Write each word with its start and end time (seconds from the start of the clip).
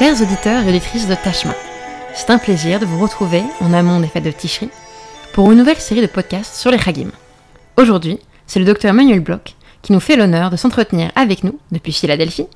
Chers 0.00 0.22
auditeurs 0.22 0.62
et 0.62 0.70
auditrices 0.70 1.08
de 1.08 1.14
Tachma, 1.14 1.54
c'est 2.14 2.30
un 2.30 2.38
plaisir 2.38 2.80
de 2.80 2.86
vous 2.86 2.98
retrouver 2.98 3.42
en 3.60 3.74
amont 3.74 4.00
des 4.00 4.06
fêtes 4.06 4.24
de 4.24 4.30
Tishri 4.30 4.70
pour 5.34 5.52
une 5.52 5.58
nouvelle 5.58 5.78
série 5.78 6.00
de 6.00 6.06
podcasts 6.06 6.56
sur 6.56 6.70
les 6.70 6.78
Chagim. 6.78 7.10
Aujourd'hui, 7.76 8.18
c'est 8.46 8.60
le 8.60 8.64
docteur 8.64 8.94
Manuel 8.94 9.20
Bloch 9.20 9.54
qui 9.82 9.92
nous 9.92 10.00
fait 10.00 10.16
l'honneur 10.16 10.48
de 10.48 10.56
s'entretenir 10.56 11.12
avec 11.16 11.44
nous 11.44 11.58
depuis 11.70 11.92
Philadelphie 11.92 12.46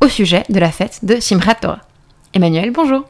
au 0.00 0.08
sujet 0.08 0.44
de 0.48 0.58
la 0.58 0.72
fête 0.72 1.00
de 1.02 1.20
Simchat 1.20 1.56
Torah. 1.56 1.82
Emmanuel, 2.32 2.70
bonjour. 2.70 3.04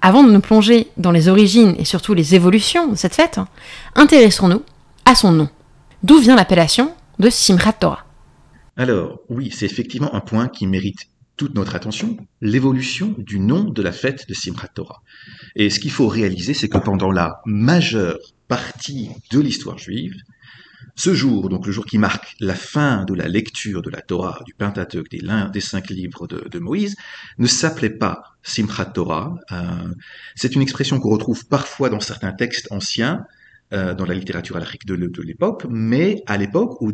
Avant 0.00 0.24
de 0.24 0.32
nous 0.32 0.40
plonger 0.40 0.88
dans 0.96 1.12
les 1.12 1.28
origines 1.28 1.74
et 1.78 1.84
surtout 1.84 2.14
les 2.14 2.34
évolutions 2.34 2.86
de 2.86 2.96
cette 2.96 3.14
fête, 3.14 3.40
intéressons-nous 3.94 4.62
à 5.04 5.14
son 5.14 5.32
nom. 5.32 5.50
D'où 6.02 6.18
vient 6.18 6.34
l'appellation 6.34 6.94
de 7.18 7.28
Simchat 7.28 7.74
Torah? 7.74 8.06
Alors, 8.78 9.18
oui, 9.28 9.50
c'est 9.54 9.66
effectivement 9.66 10.14
un 10.14 10.20
point 10.20 10.48
qui 10.48 10.66
mérite 10.66 11.08
toute 11.36 11.54
notre 11.54 11.74
attention, 11.74 12.16
l'évolution 12.40 13.14
du 13.18 13.40
nom 13.40 13.64
de 13.64 13.82
la 13.82 13.92
fête 13.92 14.28
de 14.28 14.34
Simchat 14.34 14.68
Torah. 14.68 15.02
Et 15.56 15.70
ce 15.70 15.80
qu'il 15.80 15.90
faut 15.90 16.08
réaliser, 16.08 16.54
c'est 16.54 16.68
que 16.68 16.78
pendant 16.78 17.10
la 17.10 17.40
majeure 17.46 18.18
partie 18.48 19.10
de 19.30 19.40
l'histoire 19.40 19.78
juive, 19.78 20.14
ce 20.94 21.14
jour, 21.14 21.48
donc 21.48 21.66
le 21.66 21.72
jour 21.72 21.86
qui 21.86 21.96
marque 21.96 22.34
la 22.40 22.54
fin 22.54 23.04
de 23.04 23.14
la 23.14 23.26
lecture 23.26 23.80
de 23.82 23.88
la 23.88 24.02
Torah, 24.02 24.42
du 24.44 24.52
Pentateuque, 24.52 25.08
des, 25.10 25.60
cinq 25.60 25.88
livres 25.88 26.26
de, 26.26 26.58
Moïse, 26.58 26.96
ne 27.38 27.46
s'appelait 27.46 27.90
pas 27.90 28.22
Simchat 28.42 28.86
Torah. 28.86 29.34
Euh, 29.52 29.94
c'est 30.34 30.54
une 30.54 30.62
expression 30.62 31.00
qu'on 31.00 31.10
retrouve 31.10 31.46
parfois 31.46 31.88
dans 31.88 32.00
certains 32.00 32.32
textes 32.32 32.70
anciens, 32.70 33.24
euh, 33.72 33.94
dans 33.94 34.04
la 34.04 34.14
littérature 34.14 34.56
alarique 34.56 34.84
de, 34.84 34.96
de 34.96 35.22
l'époque, 35.22 35.64
mais 35.70 36.22
à 36.26 36.36
l'époque, 36.36 36.82
au 36.82 36.92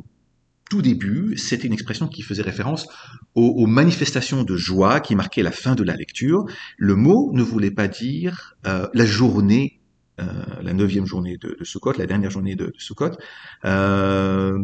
tout 0.69 0.83
début, 0.83 1.37
c'était 1.37 1.67
une 1.67 1.73
expression 1.73 2.09
qui 2.09 2.23
faisait 2.23 2.43
référence 2.43 2.89
aux, 3.35 3.67
manifestations 3.67 4.43
de 4.43 4.57
joie 4.57 5.01
qui 5.01 5.15
marquaient 5.15 5.43
la 5.43 5.53
fin 5.53 5.75
de 5.75 5.83
la 5.83 5.95
lecture. 5.95 6.45
Le 6.77 6.95
mot 6.95 7.31
ne 7.33 7.43
voulait 7.43 7.71
pas 7.71 7.89
dire 7.89 8.57
euh, 8.67 8.87
la 8.95 9.07
journée 9.07 9.79
euh, 10.21 10.25
la 10.63 10.73
neuvième 10.73 11.07
journée 11.07 11.37
de, 11.37 11.57
de 11.59 11.65
Sukkot, 11.65 11.93
la 11.93 12.07
dernière 12.07 12.31
journée 12.31 12.57
de, 12.57 12.67
de 12.67 12.75
Sukkot, 12.79 13.13
euh, 13.65 14.59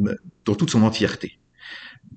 dans 0.44 0.54
toute 0.56 0.70
son 0.70 0.82
entièreté. 0.82 1.38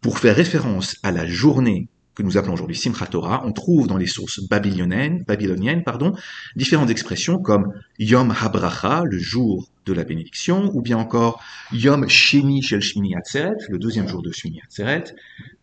Pour 0.01 0.17
faire 0.17 0.35
référence 0.35 0.97
à 1.03 1.11
la 1.11 1.27
journée 1.27 1.87
que 2.17 2.23
nous 2.23 2.35
appelons 2.35 2.53
aujourd'hui 2.53 2.75
Simchat 2.75 3.05
Torah, 3.05 3.43
on 3.45 3.51
trouve 3.51 3.85
dans 3.85 3.95
les 3.95 4.07
sources 4.07 4.39
babyloniennes, 4.39 5.23
babyloniennes 5.27 5.83
pardon, 5.83 6.13
différentes 6.55 6.89
expressions 6.89 7.37
comme 7.37 7.71
Yom 7.99 8.31
HaBracha, 8.31 9.03
le 9.05 9.19
jour 9.19 9.69
de 9.85 9.93
la 9.93 10.03
bénédiction, 10.03 10.71
ou 10.73 10.81
bien 10.81 10.97
encore 10.97 11.43
Yom 11.71 12.09
Sheni 12.09 12.63
Shel 12.63 12.81
Shmini 12.81 13.15
Atzeret, 13.15 13.57
le 13.69 13.77
deuxième 13.77 14.07
jour 14.07 14.23
de 14.23 14.31
Shmini 14.31 14.61
Atzeret. 14.63 15.03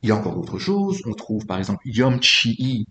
Il 0.04 0.10
y 0.10 0.12
a 0.12 0.14
encore 0.14 0.36
d'autres 0.36 0.60
choses. 0.60 1.02
On 1.06 1.14
trouve 1.14 1.44
par 1.44 1.58
exemple 1.58 1.80
Yom 1.86 2.22
Chi'i 2.22 2.86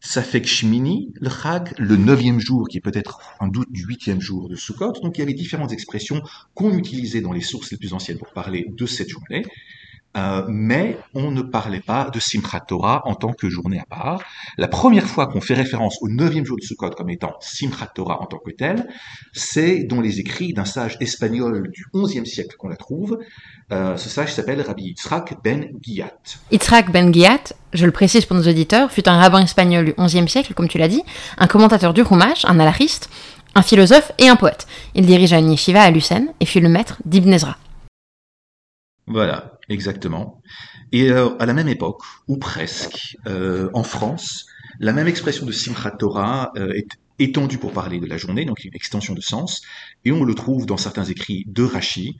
Safek 0.00 0.46
Shmini, 0.46 1.12
le 1.20 1.28
Chag, 1.28 1.74
le 1.78 1.96
neuvième 1.96 2.40
jour, 2.40 2.66
qui 2.68 2.78
est 2.78 2.80
peut-être 2.80 3.18
un 3.38 3.48
doute 3.48 3.70
du 3.70 3.84
huitième 3.84 4.22
jour 4.22 4.48
de 4.48 4.56
Sukkot. 4.56 4.92
Donc 5.02 5.18
il 5.18 5.20
y 5.20 5.22
avait 5.24 5.34
différentes 5.34 5.72
expressions 5.72 6.22
qu'on 6.54 6.74
utilisait 6.78 7.20
dans 7.20 7.32
les 7.32 7.42
sources 7.42 7.70
les 7.70 7.76
plus 7.76 7.92
anciennes 7.92 8.18
pour 8.18 8.32
parler 8.32 8.64
de 8.70 8.86
cette 8.86 9.10
journée. 9.10 9.44
Euh, 10.16 10.44
mais 10.48 10.98
on 11.14 11.30
ne 11.30 11.42
parlait 11.42 11.80
pas 11.80 12.08
de 12.10 12.20
Simchat 12.20 12.60
Torah 12.60 13.02
en 13.04 13.14
tant 13.14 13.32
que 13.32 13.48
journée 13.48 13.80
à 13.80 13.84
part. 13.84 14.22
La 14.58 14.68
première 14.68 15.06
fois 15.06 15.26
qu'on 15.26 15.40
fait 15.40 15.54
référence 15.54 15.98
au 16.02 16.08
neuvième 16.08 16.44
jour 16.44 16.56
de 16.56 16.62
Sukkot 16.62 16.90
comme 16.90 17.10
étant 17.10 17.34
Simchat 17.40 17.90
Torah 17.94 18.22
en 18.22 18.26
tant 18.26 18.38
que 18.38 18.52
tel, 18.52 18.86
c'est 19.32 19.82
dans 19.84 20.00
les 20.00 20.20
écrits 20.20 20.52
d'un 20.52 20.64
sage 20.64 20.96
espagnol 21.00 21.68
du 21.72 21.86
XIe 21.92 22.26
siècle 22.26 22.56
qu'on 22.56 22.68
la 22.68 22.76
trouve. 22.76 23.18
Euh, 23.72 23.96
ce 23.96 24.08
sage 24.08 24.32
s'appelle 24.32 24.60
Rabbi 24.60 24.84
Yitzhak 24.84 25.42
ben 25.42 25.70
Giyat. 25.82 26.14
Yitzhak 26.52 26.92
ben 26.92 27.12
Giyat, 27.12 27.52
je 27.72 27.84
le 27.84 27.92
précise 27.92 28.24
pour 28.24 28.36
nos 28.36 28.48
auditeurs, 28.48 28.92
fut 28.92 29.08
un 29.08 29.18
rabbin 29.18 29.42
espagnol 29.42 29.84
du 29.84 29.94
XIe 29.98 30.28
siècle, 30.28 30.54
comme 30.54 30.68
tu 30.68 30.78
l'as 30.78 30.88
dit, 30.88 31.02
un 31.38 31.48
commentateur 31.48 31.92
du 31.92 32.04
Chumash, 32.04 32.44
un 32.44 32.60
alariste, 32.60 33.10
un 33.56 33.62
philosophe 33.62 34.12
et 34.18 34.28
un 34.28 34.36
poète. 34.36 34.66
Il 34.94 35.06
dirigea 35.06 35.38
une 35.38 35.50
yeshiva 35.50 35.82
à 35.82 35.90
Lucène 35.90 36.28
et 36.38 36.46
fut 36.46 36.60
le 36.60 36.68
maître 36.68 36.98
d'Ibn 37.04 37.32
Ezra. 37.32 37.56
Voilà, 39.06 39.53
Exactement. 39.68 40.40
Et 40.92 41.10
euh, 41.10 41.36
à 41.38 41.46
la 41.46 41.54
même 41.54 41.68
époque, 41.68 42.02
ou 42.28 42.36
presque, 42.36 43.16
euh, 43.26 43.70
en 43.74 43.82
France, 43.82 44.46
la 44.80 44.92
même 44.92 45.08
expression 45.08 45.46
de 45.46 45.52
Simchat 45.52 45.92
Torah 45.92 46.52
euh, 46.56 46.72
est 46.72 46.88
étendue 47.18 47.58
pour 47.58 47.72
parler 47.72 48.00
de 48.00 48.06
la 48.06 48.16
journée, 48.16 48.44
donc 48.44 48.64
une 48.64 48.74
extension 48.74 49.14
de 49.14 49.20
sens, 49.20 49.62
et 50.04 50.10
on 50.10 50.24
le 50.24 50.34
trouve 50.34 50.66
dans 50.66 50.76
certains 50.76 51.04
écrits 51.04 51.44
de 51.46 51.62
Rachi. 51.62 52.16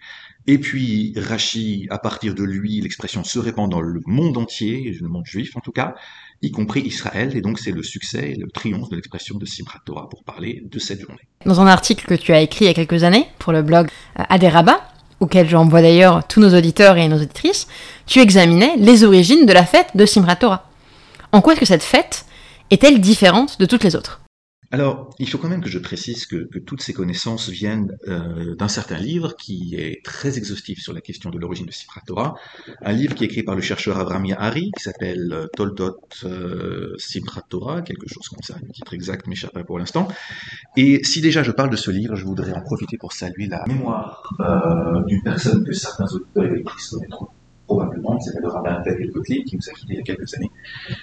Et 0.46 0.58
puis 0.58 1.14
Rachi, 1.16 1.88
à 1.90 1.98
partir 1.98 2.34
de 2.34 2.44
lui, 2.44 2.80
l'expression 2.80 3.24
se 3.24 3.38
répand 3.38 3.68
dans 3.68 3.80
le 3.80 4.00
monde 4.06 4.36
entier, 4.38 4.96
le 5.00 5.08
monde 5.08 5.26
juif 5.26 5.56
en 5.56 5.60
tout 5.60 5.72
cas, 5.72 5.94
y 6.42 6.52
compris 6.52 6.82
Israël, 6.82 7.36
et 7.36 7.40
donc 7.40 7.58
c'est 7.58 7.72
le 7.72 7.82
succès, 7.82 8.36
le 8.38 8.48
triomphe 8.50 8.88
de 8.88 8.96
l'expression 8.96 9.36
de 9.36 9.46
Simchat 9.46 9.80
Torah 9.84 10.08
pour 10.08 10.22
parler 10.22 10.62
de 10.64 10.78
cette 10.78 11.00
journée. 11.00 11.26
Dans 11.44 11.60
un 11.60 11.66
article 11.66 12.06
que 12.06 12.14
tu 12.14 12.32
as 12.32 12.40
écrit 12.40 12.66
il 12.66 12.68
y 12.68 12.70
a 12.70 12.74
quelques 12.74 13.02
années 13.02 13.26
pour 13.38 13.52
le 13.52 13.62
blog 13.62 13.88
Aderaba, 14.14 14.93
auquel 15.20 15.48
j'envoie 15.48 15.82
d'ailleurs 15.82 16.26
tous 16.26 16.40
nos 16.40 16.56
auditeurs 16.56 16.96
et 16.96 17.08
nos 17.08 17.16
auditrices, 17.16 17.66
tu 18.06 18.20
examinais 18.20 18.74
les 18.76 19.04
origines 19.04 19.46
de 19.46 19.52
la 19.52 19.64
fête 19.64 19.88
de 19.94 20.06
Simrat 20.06 20.36
Torah. 20.36 20.66
En 21.32 21.40
quoi 21.40 21.52
est-ce 21.52 21.60
que 21.60 21.66
cette 21.66 21.82
fête 21.82 22.24
est-elle 22.70 23.00
différente 23.00 23.58
de 23.58 23.66
toutes 23.66 23.84
les 23.84 23.96
autres? 23.96 24.20
Alors, 24.74 25.10
il 25.20 25.28
faut 25.28 25.38
quand 25.38 25.48
même 25.48 25.60
que 25.60 25.70
je 25.70 25.78
précise 25.78 26.26
que, 26.26 26.48
toutes 26.66 26.82
ces 26.82 26.92
connaissances 26.92 27.48
viennent 27.48 27.96
euh, 28.08 28.56
d'un 28.56 28.66
certain 28.66 28.98
livre 28.98 29.36
qui 29.36 29.76
est 29.76 30.04
très 30.04 30.36
exhaustif 30.36 30.80
sur 30.80 30.92
la 30.92 31.00
question 31.00 31.30
de 31.30 31.38
l'origine 31.38 31.64
de 31.64 31.70
Simchat 31.70 32.00
Torah, 32.08 32.34
un 32.82 32.92
livre 32.92 33.14
qui 33.14 33.22
est 33.22 33.28
écrit 33.28 33.44
par 33.44 33.54
le 33.54 33.60
chercheur 33.60 34.00
Avraham 34.00 34.24
Yahari, 34.24 34.72
qui 34.76 34.82
s'appelle 34.82 35.32
euh, 35.32 35.46
Toldot 35.56 36.00
euh, 36.24 36.96
Torah, 37.48 37.82
quelque 37.82 38.08
chose 38.08 38.28
comme 38.28 38.42
ça, 38.42 38.56
le 38.60 38.72
titre 38.72 38.94
exact 38.94 39.28
m'échappe 39.28 39.62
pour 39.64 39.78
l'instant. 39.78 40.08
Et 40.76 41.04
si 41.04 41.20
déjà 41.20 41.44
je 41.44 41.52
parle 41.52 41.70
de 41.70 41.76
ce 41.76 41.92
livre, 41.92 42.16
je 42.16 42.24
voudrais 42.24 42.52
en 42.52 42.60
profiter 42.60 42.96
pour 42.98 43.12
saluer 43.12 43.46
la 43.46 43.62
mémoire 43.68 44.28
d'une 45.06 45.22
personne 45.22 45.64
que 45.64 45.72
certains 45.72 46.12
auteurs 46.12 46.52
et 46.52 46.64
connaîtront 46.90 47.28
probablement, 47.66 48.18
c'est 48.20 48.38
le 48.38 48.48
rabbin 48.48 48.80
David 48.84 49.10
Gottlieb 49.12 49.44
qui 49.44 49.56
nous 49.56 49.68
a 49.68 49.72
quittés 49.72 49.94
il 49.94 49.96
y 49.96 50.00
a 50.00 50.02
quelques 50.02 50.34
années, 50.34 50.50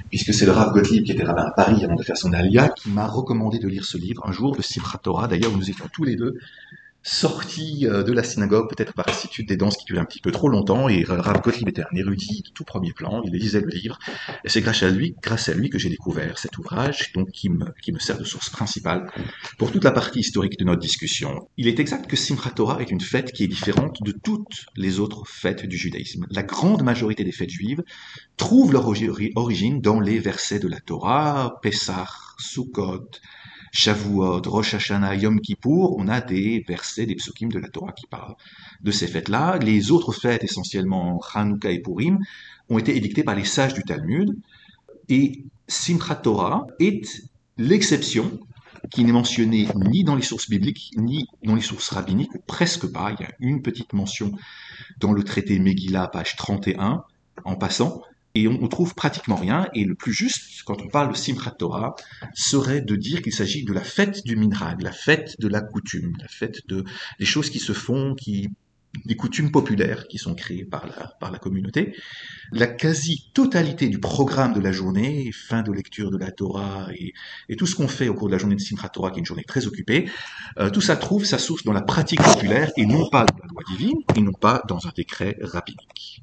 puisque 0.10 0.34
c'est 0.34 0.46
le 0.46 0.52
rabbin 0.52 0.72
Gottlieb 0.72 1.04
qui 1.04 1.12
était 1.12 1.24
rabbin 1.24 1.44
à 1.44 1.52
Paris 1.52 1.84
avant 1.84 1.96
de 1.96 2.04
faire 2.04 2.18
son 2.18 2.34
alia, 2.34 2.70
qui 2.70 2.90
m'a 2.90 3.08
recommandé 3.08 3.60
de 3.60 3.68
lire 3.68 3.86
ce 3.86 3.98
livre 3.98 4.24
un 4.26 4.32
jour, 4.32 4.56
le 4.56 4.62
Simchat 4.62 5.00
Torah. 5.00 5.28
D'ailleurs, 5.28 5.52
nous 5.56 5.70
étions 5.70 5.86
tous 5.92 6.04
les 6.04 6.16
deux 6.16 6.38
sorti 7.04 7.88
euh, 7.88 8.04
de 8.04 8.14
la 8.14 8.24
synagogue, 8.24 8.70
peut-être 8.70 8.94
par 8.94 9.08
lassitude 9.08 9.48
des 9.48 9.58
danses 9.58 9.78
qui 9.78 9.86
duraient 9.86 10.02
un 10.02 10.06
petit 10.06 10.22
peu 10.22 10.32
trop 10.32 10.50
longtemps, 10.50 10.88
et 10.88 11.04
Rav 11.04 11.42
Gottlieb 11.42 11.68
était 11.68 11.82
un 11.82 11.96
érudit 11.96 12.44
de 12.46 12.50
tout 12.52 12.64
premier 12.64 12.94
plan, 12.94 13.22
il 13.26 13.34
lisait 13.34 13.62
le 13.62 13.70
livre, 13.70 13.98
et 14.44 14.50
c'est 14.50 14.62
grâce 14.62 14.84
à 14.84 14.90
lui, 14.90 15.16
grâce 15.22 15.50
à 15.50 15.54
lui 15.54 15.70
que 15.70 15.80
j'ai 15.80 15.90
découvert 15.90 16.38
cet 16.38 16.58
ouvrage, 16.58 17.12
donc 17.14 17.32
qui 17.32 17.50
me, 17.50 17.66
qui 17.82 17.92
me 17.92 18.00
sert 18.00 18.18
de 18.18 18.24
source 18.24 18.50
principale 18.50 19.08
pour 19.58 19.72
toute 19.72 19.84
la 19.84 19.92
partie 19.92 20.20
historique 20.20 20.60
de 20.60 20.66
notre 20.66 20.82
discussion. 20.82 21.48
Il 21.58 21.68
est 21.68 21.80
exact 21.80 22.08
que 22.08 22.16
Simchat 22.16 22.52
Torah 22.52 22.82
est 22.82 22.92
une 22.92 23.02
fête 23.02 23.32
qui 23.32 23.44
est 23.44 23.48
différente 23.48 23.98
de 24.04 24.12
toutes 24.12 24.66
les 24.76 25.00
autres 25.00 25.24
fêtes 25.26 25.66
du 25.66 25.78
judaïsme. 25.78 26.28
La 26.30 26.44
grande 26.44 26.84
majorité 26.84 27.24
des 27.24 27.32
fêtes 27.32 27.50
juives 27.50 27.84
trouvent 28.38 28.74
leur 28.74 28.88
origine 29.36 29.82
dans 29.82 30.00
les 30.00 30.20
versets 30.20 30.60
de 30.60 30.68
la 30.68 30.80
Torah, 30.80 31.60
Pessah, 31.62 32.10
Sukkot, 32.38 33.10
Shavuot, 33.72 34.42
Rosh 34.48 34.74
Hashanah, 34.74 35.16
Yom 35.16 35.40
Kippour, 35.40 35.96
on 35.98 36.08
a 36.08 36.20
des 36.20 36.64
versets, 36.68 37.06
des 37.06 37.16
psukim 37.16 37.50
de 37.50 37.60
la 37.60 37.70
Torah 37.70 37.94
qui 37.94 38.06
parlent 38.06 38.36
de 38.82 38.92
ces 38.92 39.08
fêtes-là. 39.08 39.58
Les 39.60 39.92
autres 39.92 40.12
fêtes, 40.12 40.44
essentiellement 40.44 41.22
Hanouka 41.34 41.72
et 41.72 41.80
Purim, 41.80 42.20
ont 42.70 42.78
été 42.78 42.96
édictées 42.96 43.24
par 43.24 43.36
les 43.36 43.46
sages 43.46 43.74
du 43.74 43.84
Talmud. 43.84 44.38
Et 45.08 45.44
Simchat 45.68 46.16
Torah 46.16 46.68
est 46.80 47.24
l'exception 47.58 48.40
qui 48.90 49.04
n'est 49.04 49.12
mentionnée 49.12 49.68
ni 49.76 50.04
dans 50.04 50.16
les 50.16 50.22
sources 50.22 50.50
bibliques, 50.50 50.92
ni 50.98 51.28
dans 51.44 51.56
les 51.56 51.62
sources 51.62 51.90
rabbiniques, 51.90 52.32
presque 52.48 52.92
pas. 52.92 53.14
Il 53.18 53.24
y 53.24 53.26
a 53.26 53.32
une 53.40 53.62
petite 53.62 53.94
mention 53.94 54.32
dans 55.00 55.14
le 55.14 55.24
traité 55.24 55.60
Megillah, 55.60 56.08
page 56.08 56.36
31, 56.36 57.04
en 57.46 57.56
passant, 57.56 58.02
et 58.36 58.48
on, 58.48 58.68
trouve 58.68 58.96
pratiquement 58.96 59.36
rien. 59.36 59.68
Et 59.74 59.84
le 59.84 59.96
plus 59.96 60.14
juste, 60.14 60.64
quand 60.64 60.82
on 60.82 60.88
parle 60.88 61.12
de 61.12 61.18
Simchat 61.18 61.52
Torah, 61.52 61.96
serait 62.34 62.82
de 62.82 62.96
dire 62.96 63.22
qu'il 63.22 63.34
s'agit 63.34 63.66
de 63.66 63.74
la 63.74 63.84
fête 63.84 64.24
du 64.26 64.36
minrag, 64.36 64.82
la 64.82 64.92
fête 64.92 65.40
de 65.40 65.48
la 65.48 65.62
coutume, 65.62 66.14
la 66.20 66.28
fête 66.28 66.68
de 66.68 66.84
des 67.20 67.26
choses 67.26 67.50
qui 67.50 67.60
se 67.60 67.74
font, 67.74 68.16
qui 68.16 68.50
des 69.06 69.16
coutumes 69.16 69.52
populaires 69.52 70.08
qui 70.08 70.18
sont 70.18 70.36
créées 70.36 70.66
par 70.66 70.86
la, 70.86 71.08
par 71.20 71.32
la 71.32 71.40
communauté. 71.40 71.96
La 72.52 72.68
quasi-totalité 72.68 73.88
du 73.88 74.00
programme 74.00 74.54
de 74.54 74.60
la 74.60 74.72
journée, 74.72 75.32
fin 75.32 75.62
de 75.62 75.72
lecture 75.72 76.12
de 76.12 76.18
la 76.18 76.32
Torah 76.32 76.88
et, 76.94 77.14
et 77.48 77.56
tout 77.56 77.66
ce 77.66 77.76
qu'on 77.76 77.88
fait 77.88 78.10
au 78.10 78.14
cours 78.14 78.28
de 78.28 78.34
la 78.34 78.38
journée 78.38 78.56
de 78.56 78.62
Simchat 78.62 78.90
Torah, 78.90 79.12
qui 79.12 79.18
est 79.18 79.22
une 79.22 79.26
journée 79.26 79.46
très 79.46 79.66
occupée, 79.66 80.10
euh, 80.60 80.70
tout 80.70 80.82
ça 80.82 80.98
trouve 80.98 81.26
sa 81.26 81.38
source 81.38 81.64
dans 81.64 81.74
la 81.74 81.82
pratique 81.82 82.22
populaire 82.22 82.72
et 82.76 82.86
non 82.86 83.10
pas 83.10 83.26
dans 83.26 83.38
la 83.38 83.48
loi 83.48 83.64
divine 83.70 83.98
et 84.16 84.22
non 84.22 84.34
pas 84.34 84.62
dans 84.68 84.86
un 84.88 84.92
décret 84.96 85.38
rabbinique. 85.42 86.22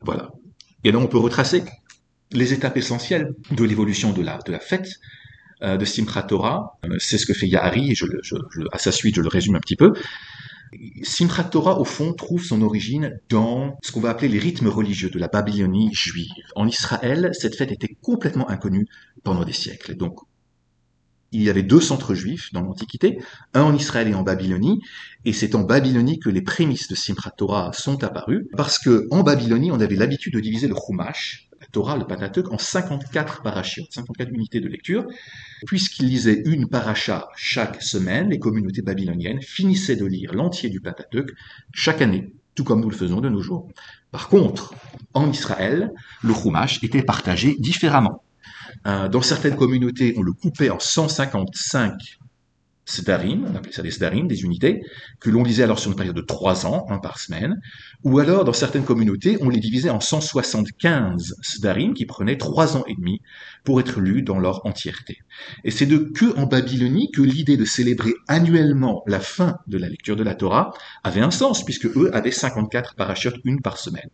Voilà. 0.00 0.30
Et 0.84 0.92
là, 0.92 0.98
on 0.98 1.06
peut 1.06 1.18
retracer 1.18 1.64
les 2.32 2.52
étapes 2.52 2.76
essentielles 2.76 3.34
de 3.50 3.64
l'évolution 3.64 4.12
de 4.12 4.22
la, 4.22 4.38
de 4.38 4.52
la 4.52 4.58
fête 4.58 4.88
euh, 5.62 5.76
de 5.76 5.84
Simchat 5.84 6.24
Torah. 6.24 6.78
Euh, 6.84 6.96
c'est 6.98 7.18
ce 7.18 7.26
que 7.26 7.34
fait 7.34 7.46
Yahari, 7.46 7.92
et 7.92 7.94
je, 7.94 8.06
je, 8.22 8.36
à 8.72 8.78
sa 8.78 8.92
suite, 8.92 9.16
je 9.16 9.20
le 9.20 9.28
résume 9.28 9.54
un 9.54 9.60
petit 9.60 9.76
peu. 9.76 9.92
Simchat 11.02 11.44
Torah, 11.44 11.78
au 11.78 11.84
fond, 11.84 12.14
trouve 12.14 12.42
son 12.42 12.62
origine 12.62 13.20
dans 13.28 13.78
ce 13.82 13.92
qu'on 13.92 14.00
va 14.00 14.10
appeler 14.10 14.28
les 14.28 14.38
rythmes 14.38 14.68
religieux 14.68 15.10
de 15.10 15.18
la 15.18 15.28
Babylonie 15.28 15.90
juive. 15.92 16.30
En 16.56 16.66
Israël, 16.66 17.30
cette 17.34 17.56
fête 17.56 17.70
était 17.70 17.94
complètement 18.00 18.48
inconnue 18.48 18.86
pendant 19.22 19.44
des 19.44 19.52
siècles. 19.52 19.94
Donc, 19.96 20.20
il 21.32 21.42
y 21.42 21.50
avait 21.50 21.62
deux 21.62 21.80
centres 21.80 22.14
juifs 22.14 22.52
dans 22.52 22.62
l'Antiquité, 22.62 23.18
un 23.54 23.62
en 23.62 23.74
Israël 23.74 24.08
et 24.08 24.14
en 24.14 24.22
Babylonie, 24.22 24.80
et 25.24 25.32
c'est 25.32 25.54
en 25.54 25.62
Babylonie 25.62 26.18
que 26.18 26.30
les 26.30 26.42
prémices 26.42 26.88
de 26.88 26.94
Simchat 26.94 27.30
Torah 27.36 27.72
sont 27.72 28.04
apparues, 28.04 28.48
parce 28.56 28.78
que 28.78 29.06
en 29.10 29.22
Babylonie, 29.22 29.70
on 29.70 29.80
avait 29.80 29.96
l'habitude 29.96 30.34
de 30.34 30.40
diviser 30.40 30.68
le 30.68 30.74
Chumash, 30.74 31.48
la 31.62 31.68
Torah, 31.68 31.96
le 31.96 32.04
Pentateuch, 32.04 32.50
en 32.50 32.58
54 32.58 33.42
parachiotes, 33.42 33.92
54 33.92 34.30
unités 34.30 34.60
de 34.60 34.68
lecture. 34.68 35.06
Puisqu'ils 35.64 36.08
lisaient 36.08 36.42
une 36.44 36.68
paracha 36.68 37.28
chaque 37.36 37.80
semaine, 37.82 38.30
les 38.30 38.40
communautés 38.40 38.82
babyloniennes 38.82 39.40
finissaient 39.40 39.96
de 39.96 40.04
lire 40.04 40.34
l'entier 40.34 40.70
du 40.70 40.80
Pentateuch 40.80 41.30
chaque 41.72 42.02
année, 42.02 42.32
tout 42.56 42.64
comme 42.64 42.80
nous 42.80 42.90
le 42.90 42.96
faisons 42.96 43.20
de 43.20 43.28
nos 43.28 43.40
jours. 43.40 43.68
Par 44.10 44.28
contre, 44.28 44.74
en 45.14 45.30
Israël, 45.30 45.92
le 46.22 46.34
Chumash 46.34 46.82
était 46.82 47.02
partagé 47.02 47.54
différemment. 47.60 48.24
Euh, 48.86 49.08
dans 49.08 49.22
certaines 49.22 49.56
communautés, 49.56 50.14
on 50.16 50.22
le 50.22 50.32
coupait 50.32 50.70
en 50.70 50.78
155 50.78 52.18
Sdarim, 52.84 53.46
on 53.48 53.54
appelait 53.54 53.72
ça 53.72 53.82
des 53.82 53.90
Sdarim, 53.90 54.26
des 54.26 54.42
unités, 54.42 54.82
que 55.20 55.30
l'on 55.30 55.44
lisait 55.44 55.62
alors 55.62 55.78
sur 55.78 55.90
une 55.90 55.96
période 55.96 56.16
de 56.16 56.20
trois 56.20 56.66
ans, 56.66 56.86
un 56.88 56.98
par 56.98 57.18
semaine, 57.18 57.60
ou 58.02 58.18
alors 58.18 58.44
dans 58.44 58.52
certaines 58.52 58.84
communautés, 58.84 59.38
on 59.40 59.48
les 59.48 59.60
divisait 59.60 59.90
en 59.90 60.00
175 60.00 61.36
Sdarim 61.42 61.94
qui 61.94 62.06
prenaient 62.06 62.38
trois 62.38 62.76
ans 62.76 62.84
et 62.88 62.94
demi 62.94 63.20
pour 63.64 63.78
être 63.80 64.00
lus 64.00 64.22
dans 64.22 64.38
leur 64.38 64.66
entièreté. 64.66 65.18
Et 65.64 65.70
c'est 65.70 65.86
de 65.86 65.98
que 65.98 66.36
en 66.36 66.46
Babylonie 66.46 67.10
que 67.12 67.22
l'idée 67.22 67.56
de 67.56 67.64
célébrer 67.64 68.14
annuellement 68.26 69.04
la 69.06 69.20
fin 69.20 69.58
de 69.68 69.78
la 69.78 69.88
lecture 69.88 70.16
de 70.16 70.24
la 70.24 70.34
Torah 70.34 70.72
avait 71.04 71.20
un 71.20 71.30
sens, 71.30 71.64
puisque 71.64 71.86
eux 71.86 72.10
avaient 72.12 72.32
54 72.32 72.96
parachutes, 72.96 73.36
une 73.44 73.62
par 73.62 73.78
semaine. 73.78 74.10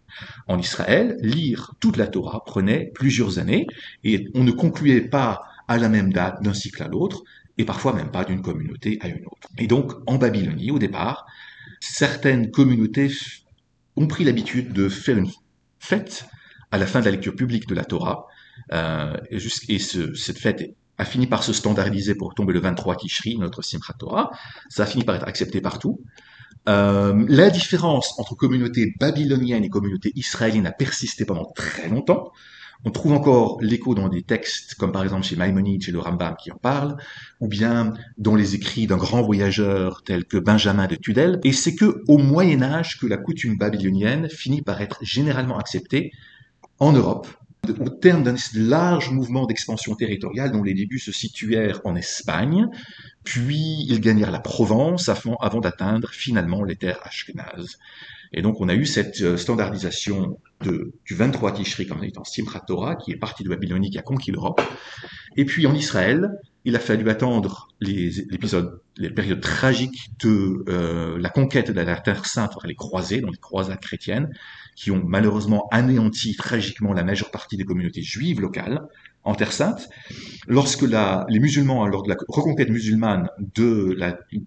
En 0.47 0.59
Israël, 0.59 1.17
lire 1.23 1.73
toute 1.81 1.97
la 1.97 2.07
Torah 2.07 2.43
prenait 2.45 2.91
plusieurs 2.95 3.39
années, 3.39 3.67
et 4.05 4.29
on 4.35 4.45
ne 4.45 4.51
concluait 4.51 5.01
pas 5.01 5.41
à 5.69 5.79
la 5.79 5.89
même 5.89 6.13
date 6.13 6.43
d'un 6.43 6.55
cycle 6.55 6.83
à 6.83 6.89
l'autre, 6.89 7.23
et 7.59 7.65
parfois 7.65 7.93
même 7.93 8.11
pas 8.11 8.25
d'une 8.25 8.41
communauté 8.41 8.99
à 9.03 9.09
une 9.09 9.27
autre. 9.27 9.49
Et 9.59 9.67
donc, 9.67 9.93
en 10.07 10.17
Babylonie, 10.17 10.71
au 10.71 10.79
départ, 10.79 11.27
certaines 11.81 12.51
communautés 12.51 13.11
ont 13.97 14.07
pris 14.07 14.25
l'habitude 14.25 14.73
de 14.73 14.89
faire 14.89 15.19
une 15.19 15.31
fête 15.81 16.27
à 16.71 16.79
la 16.79 16.87
fin 16.87 17.01
de 17.01 17.05
la 17.05 17.11
lecture 17.11 17.35
publique 17.35 17.67
de 17.67 17.75
la 17.75 17.85
Torah, 17.85 18.27
euh, 18.73 19.17
et, 19.31 19.79
cette 19.79 20.39
fête 20.39 20.75
a 20.99 21.05
fini 21.05 21.27
par 21.27 21.43
se 21.43 21.53
standardiser 21.53 22.15
pour 22.15 22.35
tomber 22.35 22.53
le 22.53 22.61
23 22.61 22.97
Tishri, 22.97 23.39
notre 23.39 23.63
Simchat 23.63 23.95
Torah. 23.99 24.31
Ça 24.69 24.83
a 24.83 24.87
fini 24.87 25.05
par 25.05 25.17
être 25.17 25.27
accepté 25.29 25.61
partout. 25.61 26.01
Euh, 26.69 27.25
la 27.29 27.51
différence 27.51 28.19
entre 28.19 28.35
communauté 28.35 28.95
babylonienne 28.99 29.65
et 29.65 29.69
communauté 29.69 30.13
israélienne 30.17 30.67
a 30.67 30.73
persisté 30.73 31.25
pendant 31.25 31.47
très 31.55 31.89
longtemps. 31.89 32.33
On 32.85 32.91
trouve 32.91 33.13
encore 33.13 33.59
l'écho 33.61 33.95
dans 33.95 34.09
des 34.09 34.23
textes, 34.23 34.75
comme 34.75 34.93
par 34.93 35.03
exemple 35.03 35.25
chez 35.25 35.37
Maïmonide, 35.37 35.83
chez 35.83 35.93
le 35.93 35.99
Rambam 35.99 36.37
qui 36.37 36.53
en 36.53 36.57
parle, 36.57 36.97
ou 37.41 37.49
bien 37.49 37.93
dans 38.19 38.37
les 38.37 38.55
écrits 38.55 38.87
d'un 38.87 38.97
grand 38.97 39.23
voyageur 39.23 40.03
tel 40.05 40.25
que 40.25 40.37
Benjamin 40.37 40.87
de 40.87 40.95
Tudel. 40.95 41.41
Et 41.43 41.53
c'est 41.53 41.75
que 41.75 42.03
au 42.07 42.19
Moyen 42.19 42.63
Âge 42.63 42.99
que 42.99 43.07
la 43.07 43.17
coutume 43.17 43.57
babylonienne 43.57 44.29
finit 44.29 44.63
par 44.63 44.81
être 44.81 44.99
généralement 45.03 45.59
acceptée 45.59 46.13
en 46.79 46.93
Europe, 46.93 47.27
au 47.69 47.89
terme 47.89 48.23
d'un 48.23 48.37
large 48.55 49.11
mouvement 49.11 49.47
d'expansion 49.47 49.95
territoriale 49.95 50.53
dont 50.53 50.63
les 50.63 50.75
débuts 50.75 51.01
se 51.01 51.13
situèrent 51.13 51.81
en 51.85 51.97
Espagne, 51.97 52.69
puis 53.25 53.85
ils 53.89 54.01
gagnèrent 54.01 54.31
la 54.31 54.41
Provence 54.41 55.09
avant, 55.09 55.61
d'atteindre 55.61 56.11
finalement 56.11 56.63
les 56.63 56.77
terres 56.77 57.01
ashkénazes. 57.03 57.79
Et 58.33 58.43
donc 58.43 58.61
on 58.61 58.69
a 58.69 58.75
eu 58.75 58.87
cette 58.87 59.21
euh, 59.23 59.37
standardisation 59.37 60.39
de, 60.63 60.93
du 61.05 61.15
23 61.15 61.53
Tishri 61.53 61.87
comme 61.87 62.03
étant 62.05 62.25
Simchat 62.25 62.61
Torah, 62.61 62.97
qui 62.97 63.13
est 63.13 63.17
parti 63.17 63.45
de 63.45 63.49
Babylonie, 63.49 63.91
qui 63.91 63.99
a 63.99 64.03
conquis 64.03 64.31
l'Europe. 64.31 64.61
Et 65.37 65.45
puis 65.45 65.67
en 65.67 65.75
Israël, 65.75 66.31
il 66.65 66.77
a 66.77 66.81
fallu 66.81 67.09
attendre 67.09 67.69
les, 67.81 68.21
épisodes, 68.35 68.81
les 68.97 69.11
périodes 69.11 69.41
tragiques 69.41 70.11
de 70.21 70.65
euh, 70.69 71.17
la 71.19 71.31
conquête 71.31 71.71
de 71.71 71.81
la 71.81 71.97
Terre 71.97 72.27
Sainte 72.27 72.55
par 72.55 72.67
les 72.67 72.75
croisés, 72.75 73.21
donc 73.21 73.33
les 73.33 73.39
croisades 73.39 73.81
chrétiennes, 73.81 74.31
qui 74.75 74.91
ont 74.91 75.03
malheureusement 75.05 75.69
anéanti 75.71 76.37
tragiquement 76.37 76.93
la 76.93 77.05
majeure 77.05 77.31
partie 77.31 77.57
des 77.57 77.65
communautés 77.65 78.03
juives 78.03 78.41
locales 78.41 78.83
en 79.29 79.35
Terre 79.35 79.53
Sainte. 79.53 79.91
Lorsque 80.47 80.83
les 80.83 81.39
musulmans, 81.39 81.87
lors 81.87 82.03
de 82.03 82.09
la 82.09 82.17
reconquête 82.29 82.71
musulmane 82.71 83.29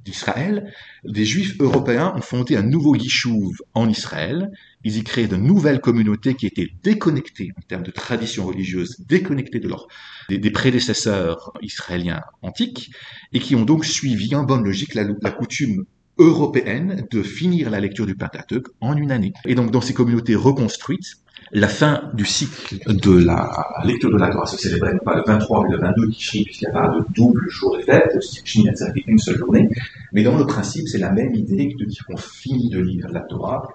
d'Israël, 0.04 0.74
des 1.04 1.26
juifs 1.26 1.56
européens 1.60 2.14
ont 2.16 2.22
fondé 2.22 2.56
un 2.58 2.64
nouveau 2.64 2.96
yishuv 2.96 3.62
en 3.76 3.88
Israël. 3.88 4.50
Ils 4.84 4.98
y 4.98 5.04
créaient 5.04 5.28
de 5.28 5.36
nouvelles 5.36 5.80
communautés 5.80 6.34
qui 6.34 6.48
étaient 6.48 6.70
déconnectées 6.82 7.52
en 7.56 7.62
termes 7.62 7.84
de 7.84 7.92
tradition 7.92 8.48
religieuse, 8.48 8.96
déconnectées 9.08 9.60
de 9.60 9.68
leurs 9.68 9.88
des, 10.30 10.50
prédécesseurs 10.50 11.54
israéliens 11.62 12.22
antiques, 12.42 12.92
et 13.34 13.40
qui 13.40 13.56
ont 13.56 13.66
donc 13.66 13.86
suivi 13.86 14.34
en 14.34 14.44
bonne 14.44 14.64
logique 14.64 14.96
la, 14.96 15.04
la 15.04 15.32
coutume 15.32 15.86
européenne 16.18 17.06
de 17.12 17.22
finir 17.22 17.70
la 17.70 17.80
lecture 17.80 18.08
du 18.08 18.16
Pentateuch 18.16 18.66
en 18.80 18.98
une 18.98 19.12
année. 19.12 19.34
Et 19.46 19.54
donc 19.54 19.70
dans 19.70 19.82
ces 19.82 19.94
communautés 19.94 20.36
reconstruites, 20.36 21.18
la 21.52 21.68
fin 21.68 22.10
du 22.14 22.26
cycle 22.26 22.78
de 22.88 23.26
la 23.26 23.82
lecture 23.84 24.12
de 24.12 24.18
la 24.18 24.30
Torah 24.30 24.46
se 24.46 24.58
célébrait 24.58 24.98
pas 25.04 25.16
le 25.16 25.24
23 25.26 25.64
mais 25.64 25.76
le 25.76 25.82
22 25.82 26.10
Tishri, 26.10 26.44
puisqu'il 26.46 26.70
n'y 26.70 26.72
a 26.72 26.80
pas 26.80 26.90
de 26.90 27.04
double 27.14 27.50
jour 27.50 27.78
de 27.78 27.82
fête, 27.82 28.18
Tishri 28.20 28.64
n'a 28.64 28.76
servi 28.76 29.04
qu'une 29.04 29.18
seule 29.18 29.38
journée, 29.38 29.70
mais 30.14 30.24
dans 30.24 30.38
le 30.38 30.46
principe, 30.46 30.88
c'est 30.88 30.98
la 30.98 31.12
même 31.12 31.36
idée 31.36 31.76
de 31.78 31.86
dire 31.86 32.06
qu'on 32.08 32.18
finit 32.18 32.70
de 32.70 32.80
lire 32.80 33.10
la 33.10 33.22
Torah 33.22 33.68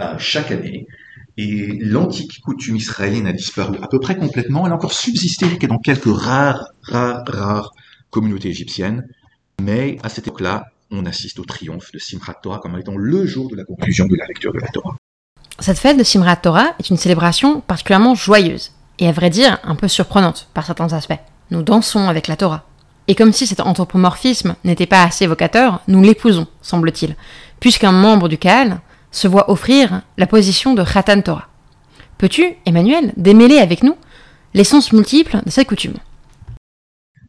euh, 0.00 0.14
chaque 0.18 0.50
année, 0.50 0.86
et 1.36 1.78
l'antique 1.80 2.40
coutume 2.40 2.76
israélienne 2.76 3.26
a 3.26 3.32
disparu 3.32 3.76
à 3.82 3.88
peu 3.88 4.00
près 4.00 4.16
complètement, 4.16 4.66
elle 4.66 4.72
a 4.72 4.76
encore 4.76 4.94
subsisté 4.94 5.46
dans 5.66 5.78
quelques 5.78 6.04
rares, 6.04 6.72
rares, 6.82 7.24
rares 7.26 7.72
communautés 8.10 8.48
égyptiennes, 8.48 9.06
mais 9.60 9.98
à 10.02 10.08
cette 10.08 10.26
époque-là, 10.26 10.64
on 10.90 11.06
assiste 11.06 11.38
au 11.38 11.44
triomphe 11.44 11.92
de 11.92 11.98
Simchat 11.98 12.34
Torah 12.42 12.58
comme 12.58 12.78
étant 12.78 12.96
le 12.96 13.26
jour 13.26 13.48
de 13.48 13.56
la 13.56 13.64
conclusion 13.64 14.06
de 14.06 14.16
la 14.16 14.26
lecture 14.26 14.52
de 14.52 14.58
la 14.58 14.68
Torah. 14.68 14.96
Cette 15.60 15.78
fête 15.78 15.98
de 15.98 16.04
Simchat 16.04 16.36
Torah 16.36 16.72
est 16.78 16.88
une 16.88 16.96
célébration 16.96 17.60
particulièrement 17.60 18.14
joyeuse, 18.14 18.70
et 18.98 19.06
à 19.06 19.12
vrai 19.12 19.28
dire 19.28 19.58
un 19.62 19.74
peu 19.74 19.88
surprenante 19.88 20.48
par 20.54 20.64
certains 20.64 20.94
aspects. 20.94 21.18
Nous 21.50 21.62
dansons 21.62 22.08
avec 22.08 22.28
la 22.28 22.36
Torah. 22.36 22.64
Et 23.08 23.14
comme 23.14 23.34
si 23.34 23.46
cet 23.46 23.60
anthropomorphisme 23.60 24.56
n'était 24.64 24.86
pas 24.86 25.02
assez 25.02 25.24
évocateur, 25.24 25.82
nous 25.86 26.00
l'épousons, 26.00 26.46
semble-t-il, 26.62 27.14
puisqu'un 27.60 27.92
membre 27.92 28.28
du 28.28 28.38
Kaal 28.38 28.80
se 29.10 29.28
voit 29.28 29.50
offrir 29.50 30.00
la 30.16 30.26
position 30.26 30.72
de 30.72 30.82
Khatan 30.82 31.20
Torah. 31.20 31.48
Peux-tu, 32.16 32.54
Emmanuel, 32.64 33.12
démêler 33.18 33.58
avec 33.58 33.82
nous 33.82 33.96
l'essence 34.54 34.94
multiple 34.94 35.42
de 35.44 35.50
cette 35.50 35.68
coutume? 35.68 35.98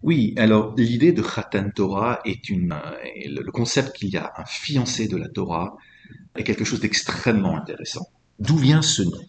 Oui, 0.03 0.33
alors 0.37 0.73
l'idée 0.77 1.11
de 1.11 1.21
Khatan 1.21 1.69
Torah 1.75 2.21
est 2.23 2.47
une, 2.47 2.71
euh, 2.71 3.41
le 3.43 3.51
concept 3.51 3.97
qu'il 3.97 4.07
y 4.07 4.17
a 4.17 4.31
un 4.37 4.45
fiancé 4.45 5.09
de 5.09 5.17
la 5.17 5.27
Torah 5.27 5.75
est 6.37 6.43
quelque 6.43 6.63
chose 6.63 6.79
d'extrêmement 6.79 7.57
intéressant. 7.57 8.07
D'où 8.41 8.57
vient 8.57 8.81
ce 8.81 9.03
nom? 9.03 9.21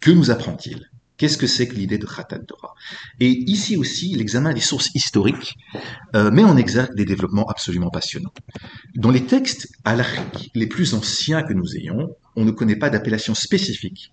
Que 0.00 0.10
nous 0.10 0.30
apprend-il? 0.30 0.90
Qu'est-ce 1.16 1.38
que 1.38 1.46
c'est 1.46 1.66
que 1.66 1.74
l'idée 1.74 1.96
de 1.96 2.04
Khatan 2.04 2.44
Torah? 2.46 2.74
Et 3.20 3.30
ici 3.50 3.78
aussi, 3.78 4.14
l'examen 4.14 4.52
des 4.52 4.60
sources 4.60 4.90
historiques 4.94 5.56
euh, 6.14 6.30
met 6.30 6.44
en 6.44 6.58
exergue 6.58 6.94
des 6.94 7.06
développements 7.06 7.48
absolument 7.48 7.88
passionnants. 7.88 8.34
Dans 8.96 9.10
les 9.10 9.24
textes 9.24 9.68
les 10.54 10.66
plus 10.66 10.92
anciens 10.92 11.42
que 11.42 11.54
nous 11.54 11.74
ayons, 11.74 12.14
on 12.36 12.44
ne 12.44 12.50
connaît 12.50 12.76
pas 12.76 12.90
d'appellation 12.90 13.34
spécifique 13.34 14.12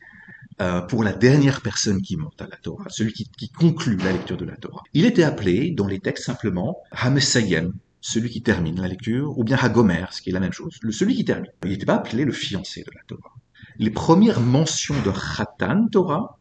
euh, 0.62 0.80
pour 0.80 1.04
la 1.04 1.12
dernière 1.12 1.60
personne 1.60 2.02
qui 2.02 2.16
monte 2.16 2.42
à 2.42 2.48
la 2.48 2.56
Torah, 2.56 2.86
celui 2.88 3.12
qui, 3.12 3.50
conclut 3.50 3.98
la 3.98 4.14
lecture 4.14 4.38
de 4.38 4.46
la 4.46 4.56
Torah. 4.56 4.84
Il 4.94 5.04
était 5.04 5.24
appelé 5.24 5.72
dans 5.72 5.88
les 5.88 6.00
textes 6.00 6.24
simplement 6.24 6.78
Hamesayem, 6.92 7.74
celui 8.00 8.30
qui 8.30 8.42
termine 8.42 8.80
la 8.80 8.88
lecture, 8.88 9.38
ou 9.38 9.44
bien 9.44 9.58
Hagomer, 9.58 10.06
ce 10.12 10.22
qui 10.22 10.30
est 10.30 10.34
la 10.34 10.40
même 10.40 10.54
chose, 10.54 10.80
celui 10.90 11.16
qui 11.16 11.26
termine. 11.26 11.52
Il 11.66 11.72
n'était 11.72 11.86
pas 11.86 11.96
appelé 11.96 12.24
le 12.24 12.32
fiancé 12.32 12.82
de 12.82 12.92
la 12.96 13.02
Torah. 13.06 13.34
Les 13.78 13.90
premières 13.90 14.40
mentions 14.40 14.96
de 15.04 15.12
Khatan 15.12 15.88
Torah, 15.92 16.38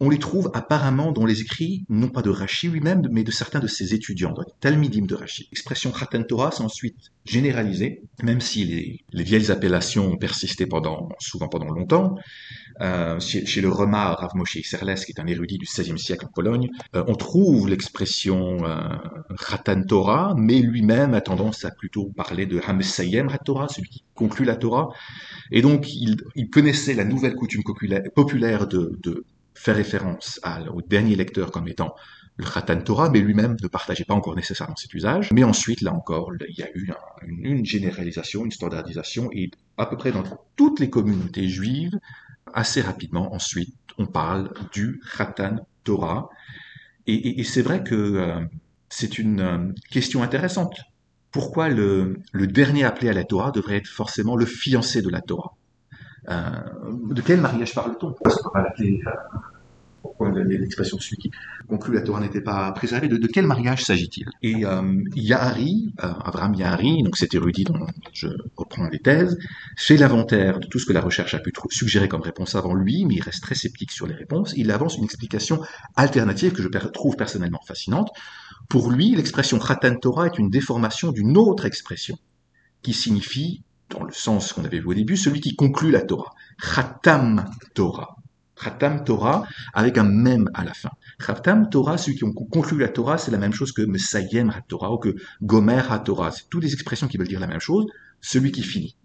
on 0.00 0.10
les 0.10 0.18
trouve 0.18 0.50
apparemment 0.52 1.12
dans 1.12 1.24
les 1.24 1.40
écrits, 1.40 1.84
non 1.88 2.08
pas 2.08 2.22
de 2.22 2.30
Rashi 2.30 2.68
lui-même, 2.68 3.02
mais 3.10 3.24
de 3.24 3.30
certains 3.30 3.60
de 3.60 3.66
ses 3.66 3.94
étudiants, 3.94 4.34
les 4.38 4.52
Talmidim 4.60 5.06
de 5.06 5.14
Rashi. 5.14 5.48
L'expression 5.50 5.90
Khatan 5.90 6.22
Torah 6.24 6.50
s'est 6.50 6.62
ensuite 6.62 7.12
généralisée, 7.24 8.02
même 8.22 8.40
si 8.40 8.64
les, 8.64 9.00
les, 9.12 9.24
vieilles 9.24 9.50
appellations 9.50 10.12
ont 10.12 10.16
persisté 10.16 10.66
pendant, 10.66 11.08
souvent 11.18 11.48
pendant 11.48 11.70
longtemps. 11.70 12.16
Euh, 12.82 13.18
chez, 13.20 13.60
le 13.62 13.70
Remar 13.70 14.18
Rav 14.18 14.32
Moshe 14.34 14.58
Serles, 14.62 14.96
qui 14.96 15.12
est 15.12 15.20
un 15.20 15.26
érudit 15.26 15.56
du 15.56 15.64
XVIe 15.64 15.98
siècle 15.98 16.26
en 16.26 16.28
Pologne, 16.28 16.68
euh, 16.94 17.02
on 17.08 17.14
trouve 17.14 17.68
l'expression 17.68 18.58
euh, 18.66 18.78
Khatan 19.48 19.82
Torah, 19.84 20.34
mais 20.36 20.60
lui-même 20.60 21.14
a 21.14 21.22
tendance 21.22 21.64
à 21.64 21.70
plutôt 21.70 22.12
parler 22.14 22.44
de 22.44 22.60
Hamesayem 22.66 23.30
Torah, 23.44 23.68
celui 23.68 23.88
qui 23.88 24.04
conclut 24.14 24.44
la 24.44 24.56
Torah. 24.56 24.90
Et 25.52 25.62
donc, 25.62 25.94
il, 25.94 26.16
il 26.34 26.50
connaissait 26.50 26.94
la 26.94 27.04
nouvelle 27.04 27.34
coutume 27.34 27.62
populaire 28.14 28.66
de, 28.66 28.98
de 29.02 29.24
faire 29.56 29.76
référence 29.76 30.40
au 30.72 30.82
dernier 30.82 31.16
lecteur 31.16 31.50
comme 31.50 31.68
étant 31.68 31.94
le 32.36 32.44
Khatan 32.44 32.80
Torah, 32.82 33.08
mais 33.08 33.20
lui-même 33.20 33.56
ne 33.62 33.68
partageait 33.68 34.04
pas 34.04 34.14
encore 34.14 34.36
nécessairement 34.36 34.76
cet 34.76 34.92
usage. 34.92 35.32
Mais 35.32 35.42
ensuite, 35.42 35.80
là 35.80 35.94
encore, 35.94 36.32
il 36.48 36.58
y 36.58 36.62
a 36.62 36.68
eu 36.74 36.90
une, 37.22 37.64
généralisation, 37.64 38.44
une 38.44 38.50
standardisation, 38.50 39.30
et 39.32 39.50
à 39.78 39.86
peu 39.86 39.96
près 39.96 40.12
dans 40.12 40.22
toutes 40.54 40.78
les 40.78 40.90
communautés 40.90 41.48
juives, 41.48 41.98
assez 42.52 42.82
rapidement, 42.82 43.34
ensuite, 43.34 43.74
on 43.98 44.06
parle 44.06 44.52
du 44.72 45.00
Khatan 45.16 45.66
Torah. 45.84 46.28
Et, 47.06 47.42
c'est 47.44 47.62
vrai 47.62 47.82
que 47.82 47.94
euh, 47.94 48.44
c'est 48.88 49.18
une 49.18 49.40
euh, 49.40 49.72
question 49.90 50.22
intéressante. 50.22 50.80
Pourquoi 51.30 51.68
le, 51.68 52.22
dernier 52.34 52.84
appelé 52.84 53.08
à 53.08 53.12
la 53.12 53.24
Torah 53.24 53.52
devrait 53.52 53.76
être 53.76 53.86
forcément 53.86 54.36
le 54.36 54.46
fiancé 54.46 55.02
de 55.02 55.08
la 55.08 55.20
Torah? 55.20 55.56
De 56.28 57.20
quel 57.22 57.40
mariage 57.40 57.74
parle-t-on 57.74 58.14
pourquoi 60.06 60.30
l'expression 60.30 60.98
celui 60.98 61.16
qui 61.16 61.30
conclut 61.68 61.94
la 61.94 62.00
Torah 62.00 62.20
n'était 62.20 62.40
pas 62.40 62.70
préservée, 62.72 63.08
de, 63.08 63.26
quel 63.26 63.46
mariage 63.46 63.84
s'agit-il? 63.84 64.26
Et 64.42 64.64
euh, 64.64 65.02
Yahari, 65.14 65.92
euh, 66.02 66.12
Abraham 66.24 66.54
Yahari, 66.54 67.02
donc 67.02 67.16
cet 67.16 67.34
érudit 67.34 67.64
dont 67.64 67.86
je 68.12 68.28
reprends 68.56 68.88
les 68.88 69.00
thèses, 69.00 69.36
fait 69.76 69.96
l'inventaire 69.96 70.60
de 70.60 70.66
tout 70.66 70.78
ce 70.78 70.86
que 70.86 70.92
la 70.92 71.00
recherche 71.00 71.34
a 71.34 71.38
pu 71.38 71.52
suggérer 71.70 72.08
comme 72.08 72.22
réponse 72.22 72.54
avant 72.54 72.74
lui, 72.74 73.04
mais 73.04 73.16
il 73.16 73.22
reste 73.22 73.42
très 73.42 73.54
sceptique 73.54 73.90
sur 73.90 74.06
les 74.06 74.14
réponses. 74.14 74.54
Il 74.56 74.70
avance 74.70 74.96
une 74.96 75.04
explication 75.04 75.60
alternative 75.96 76.52
que 76.52 76.62
je 76.62 76.68
trouve 76.68 77.16
personnellement 77.16 77.60
fascinante. 77.66 78.10
Pour 78.68 78.90
lui, 78.90 79.14
l'expression 79.14 79.58
Khatan 79.58 79.96
Torah 79.96 80.26
est 80.26 80.38
une 80.38 80.50
déformation 80.50 81.10
d'une 81.10 81.36
autre 81.36 81.66
expression 81.66 82.16
qui 82.82 82.92
signifie, 82.92 83.64
dans 83.90 84.04
le 84.04 84.12
sens 84.12 84.52
qu'on 84.52 84.64
avait 84.64 84.80
vu 84.80 84.86
au 84.86 84.94
début, 84.94 85.16
celui 85.16 85.40
qui 85.40 85.54
conclut 85.54 85.90
la 85.90 86.02
Torah. 86.02 86.34
Khatam 86.60 87.50
Torah. 87.74 88.16
Khatam 88.60 89.04
Torah 89.04 89.46
avec 89.74 89.98
un 89.98 90.04
même 90.04 90.50
à 90.54 90.64
la 90.64 90.72
fin. 90.72 90.90
Khatam 91.24 91.68
Torah, 91.68 91.98
celui 91.98 92.16
qui 92.16 92.24
conclut 92.50 92.78
la 92.78 92.88
Torah, 92.88 93.18
c'est 93.18 93.30
la 93.30 93.38
même 93.38 93.52
chose 93.52 93.72
que 93.72 93.82
Mesayem 93.82 94.50
HaTorah 94.50 94.92
ou 94.92 94.98
que 94.98 95.14
Gomer 95.42 95.82
HaTorah. 95.90 96.30
C'est 96.30 96.48
toutes 96.48 96.62
des 96.62 96.72
expressions 96.72 97.08
qui 97.08 97.16
veulent 97.16 97.28
dire 97.28 97.40
la 97.40 97.46
même 97.46 97.60
chose, 97.60 97.86
celui 98.20 98.52
qui 98.52 98.62
finit. 98.62 98.96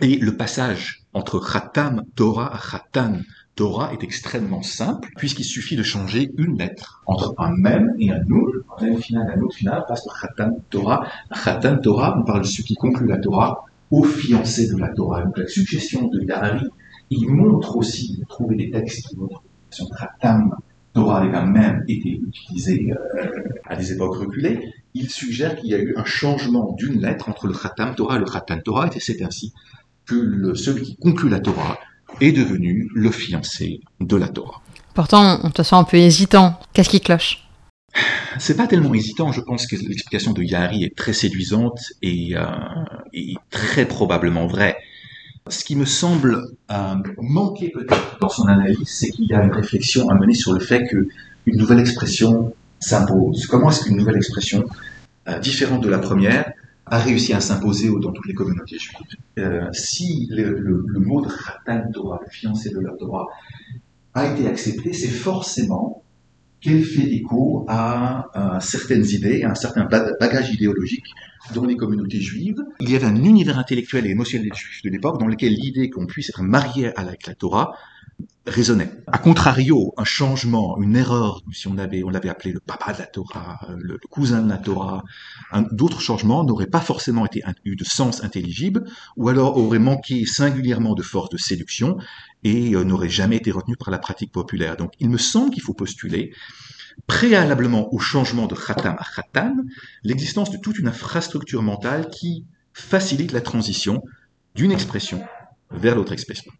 Et 0.00 0.16
le 0.16 0.36
passage 0.36 1.04
entre 1.12 1.38
Khatam 1.38 2.02
Torah 2.14 2.54
à 2.54 2.58
Khatam 2.58 3.22
Torah 3.54 3.92
est 3.94 4.04
extrêmement 4.04 4.62
simple, 4.62 5.08
puisqu'il 5.16 5.44
suffit 5.44 5.76
de 5.76 5.82
changer 5.82 6.30
une 6.36 6.58
lettre 6.58 7.02
entre 7.06 7.34
un 7.38 7.52
même 7.56 7.94
et 7.98 8.10
un 8.10 8.20
nous, 8.26 8.52
un 8.78 8.84
même 8.84 9.00
final 9.00 9.32
un 9.34 9.40
autre 9.40 9.56
final, 9.56 9.84
passe 9.88 10.06
Khatam 10.20 10.56
Torah 10.70 11.06
à 11.30 11.38
Khatam 11.38 11.80
Torah, 11.80 12.18
on 12.18 12.24
parle 12.24 12.42
de 12.42 12.46
celui 12.46 12.64
qui 12.64 12.74
conclut 12.74 13.06
la 13.06 13.18
Torah 13.18 13.65
au 13.90 14.02
fiancé 14.04 14.68
de 14.68 14.76
la 14.76 14.88
Torah. 14.88 15.22
Donc 15.22 15.38
la 15.38 15.46
suggestion 15.46 16.08
de 16.08 16.20
Yahari 16.22 16.66
il 17.10 17.28
montre 17.28 17.76
aussi, 17.76 18.16
de 18.18 18.24
trouver 18.24 18.56
des 18.56 18.70
textes 18.70 19.08
qui 19.08 19.16
montrent 19.16 19.42
que 19.70 19.82
Khatam 19.98 20.54
Torah 20.92 21.20
avec 21.20 21.34
un 21.34 21.46
même 21.46 21.84
été 21.88 22.20
utilisé 22.26 22.92
euh, 22.92 23.26
à 23.66 23.76
des 23.76 23.92
époques 23.92 24.16
reculées, 24.16 24.72
il 24.94 25.10
suggère 25.10 25.56
qu'il 25.56 25.70
y 25.70 25.74
a 25.74 25.78
eu 25.78 25.94
un 25.96 26.04
changement 26.04 26.72
d'une 26.72 27.00
lettre 27.00 27.28
entre 27.28 27.46
le 27.46 27.54
Khatam 27.54 27.94
Torah 27.94 28.16
et 28.16 28.18
le 28.18 28.24
Khatam 28.24 28.62
Torah, 28.62 28.88
et 28.94 29.00
c'est 29.00 29.22
ainsi 29.22 29.52
que 30.06 30.54
celui 30.54 30.82
qui 30.82 30.96
conclut 30.96 31.28
la 31.28 31.40
Torah 31.40 31.78
est 32.20 32.32
devenu 32.32 32.88
le 32.94 33.10
fiancé 33.10 33.80
de 34.00 34.16
la 34.16 34.28
Torah. 34.28 34.62
Pourtant, 34.94 35.40
on 35.42 35.50
te 35.50 35.62
sent 35.62 35.74
un 35.74 35.84
peu 35.84 35.98
hésitant. 35.98 36.58
Qu'est-ce 36.72 36.88
qui 36.88 37.00
cloche? 37.00 37.45
C'est 38.38 38.56
pas 38.56 38.66
tellement 38.66 38.94
hésitant, 38.94 39.32
je 39.32 39.40
pense 39.40 39.66
que 39.66 39.76
l'explication 39.76 40.32
de 40.32 40.42
Yari 40.42 40.84
est 40.84 40.94
très 40.96 41.12
séduisante 41.12 41.92
et, 42.02 42.36
euh, 42.36 42.44
et 43.12 43.34
très 43.50 43.86
probablement 43.86 44.46
vraie. 44.46 44.76
Ce 45.48 45.64
qui 45.64 45.76
me 45.76 45.84
semble 45.84 46.42
euh, 46.72 46.94
manquer 47.18 47.70
peut-être 47.70 48.18
dans 48.20 48.28
son 48.28 48.46
analyse, 48.48 48.78
c'est 48.86 49.10
qu'il 49.10 49.26
y 49.26 49.34
a 49.34 49.44
une 49.44 49.52
réflexion 49.52 50.08
à 50.08 50.14
mener 50.14 50.34
sur 50.34 50.52
le 50.52 50.60
fait 50.60 50.86
qu'une 50.88 51.08
nouvelle 51.46 51.78
expression 51.78 52.52
s'impose. 52.80 53.46
Comment 53.46 53.70
est-ce 53.70 53.84
qu'une 53.84 53.96
nouvelle 53.96 54.16
expression, 54.16 54.64
euh, 55.28 55.38
différente 55.38 55.84
de 55.84 55.88
la 55.88 55.98
première, 55.98 56.52
a 56.86 56.98
réussi 56.98 57.32
à 57.32 57.40
s'imposer 57.40 57.88
dans 57.88 58.10
toutes 58.10 58.26
les 58.26 58.34
communautés? 58.34 58.78
Juives 58.78 58.96
euh, 59.38 59.68
Si 59.72 60.26
le, 60.30 60.84
mot 60.98 61.20
de 61.20 61.28
Khatan 61.28 61.92
Torah, 61.92 62.18
le 62.24 62.30
fiancé 62.30 62.70
de 62.70 62.80
la 62.80 62.90
Torah, 62.92 63.26
a 64.14 64.26
été 64.26 64.48
accepté, 64.48 64.92
c'est 64.92 65.08
forcément 65.08 66.02
qu'elle 66.60 66.84
fait 66.84 67.08
écho 67.12 67.64
à, 67.68 68.58
certaines 68.60 69.06
idées, 69.06 69.42
à 69.42 69.50
un 69.50 69.54
certain 69.54 69.84
bagage 69.84 70.50
idéologique 70.52 71.06
dans 71.54 71.64
les 71.64 71.76
communautés 71.76 72.20
juives. 72.20 72.60
Il 72.80 72.90
y 72.90 72.96
avait 72.96 73.06
un 73.06 73.16
univers 73.16 73.58
intellectuel 73.58 74.06
et 74.06 74.10
émotionnel 74.10 74.52
juif 74.54 74.82
de 74.82 74.90
l'époque 74.90 75.20
dans 75.20 75.26
lequel 75.26 75.52
l'idée 75.52 75.90
qu'on 75.90 76.06
puisse 76.06 76.28
être 76.30 76.42
marié 76.42 76.96
à 76.98 77.04
la, 77.04 77.14
Torah 77.34 77.74
résonnait. 78.46 78.90
A 79.08 79.18
contrario, 79.18 79.92
un 79.96 80.04
changement, 80.04 80.80
une 80.80 80.96
erreur, 80.96 81.42
si 81.52 81.66
on 81.66 81.72
on 81.72 82.10
l'avait 82.10 82.28
appelé 82.28 82.52
le 82.52 82.60
papa 82.60 82.92
de 82.92 82.98
la 82.98 83.06
Torah, 83.06 83.58
le, 83.76 83.98
cousin 84.08 84.42
de 84.42 84.48
la 84.48 84.56
Torah, 84.56 85.02
d'autres 85.72 86.00
changements 86.00 86.44
n'auraient 86.44 86.66
pas 86.66 86.80
forcément 86.80 87.26
été 87.26 87.42
eu 87.64 87.76
de 87.76 87.84
sens 87.84 88.24
intelligible, 88.24 88.84
ou 89.16 89.28
alors 89.28 89.56
auraient 89.58 89.78
manqué 89.78 90.24
singulièrement 90.24 90.94
de 90.94 91.02
force 91.02 91.28
de 91.28 91.36
séduction 91.36 91.98
et 92.46 92.76
euh, 92.76 92.84
n'auraient 92.84 93.08
jamais 93.08 93.36
été 93.36 93.50
retenus 93.50 93.76
par 93.76 93.90
la 93.90 93.98
pratique 93.98 94.30
populaire. 94.30 94.76
Donc, 94.76 94.92
il 95.00 95.10
me 95.10 95.18
semble 95.18 95.50
qu'il 95.50 95.62
faut 95.62 95.74
postuler 95.74 96.32
préalablement 97.08 97.92
au 97.92 97.98
changement 97.98 98.46
de 98.46 98.54
khatam 98.54 98.96
à 98.98 99.04
khatam, 99.04 99.64
l'existence 100.04 100.50
de 100.50 100.56
toute 100.56 100.78
une 100.78 100.86
infrastructure 100.86 101.62
mentale 101.62 102.08
qui 102.08 102.46
facilite 102.72 103.32
la 103.32 103.40
transition 103.40 104.02
d'une 104.54 104.70
expression 104.70 105.22
vers 105.72 105.96
l'autre 105.96 106.12
expression. 106.12 106.52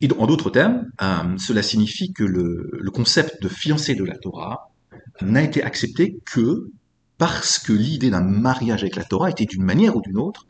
Et 0.00 0.08
en 0.18 0.26
d'autres 0.26 0.50
termes, 0.50 0.86
euh, 1.02 1.36
cela 1.38 1.62
signifie 1.62 2.14
que 2.14 2.24
le, 2.24 2.70
le, 2.72 2.90
concept 2.90 3.42
de 3.42 3.48
fiancé 3.48 3.94
de 3.94 4.04
la 4.04 4.16
Torah 4.16 4.70
n'a 5.20 5.42
été 5.42 5.62
accepté 5.62 6.18
que 6.24 6.70
parce 7.18 7.58
que 7.58 7.72
l'idée 7.72 8.10
d'un 8.10 8.22
mariage 8.22 8.82
avec 8.82 8.96
la 8.96 9.04
Torah 9.04 9.30
était 9.30 9.44
d'une 9.44 9.62
manière 9.62 9.96
ou 9.96 10.00
d'une 10.00 10.18
autre 10.18 10.46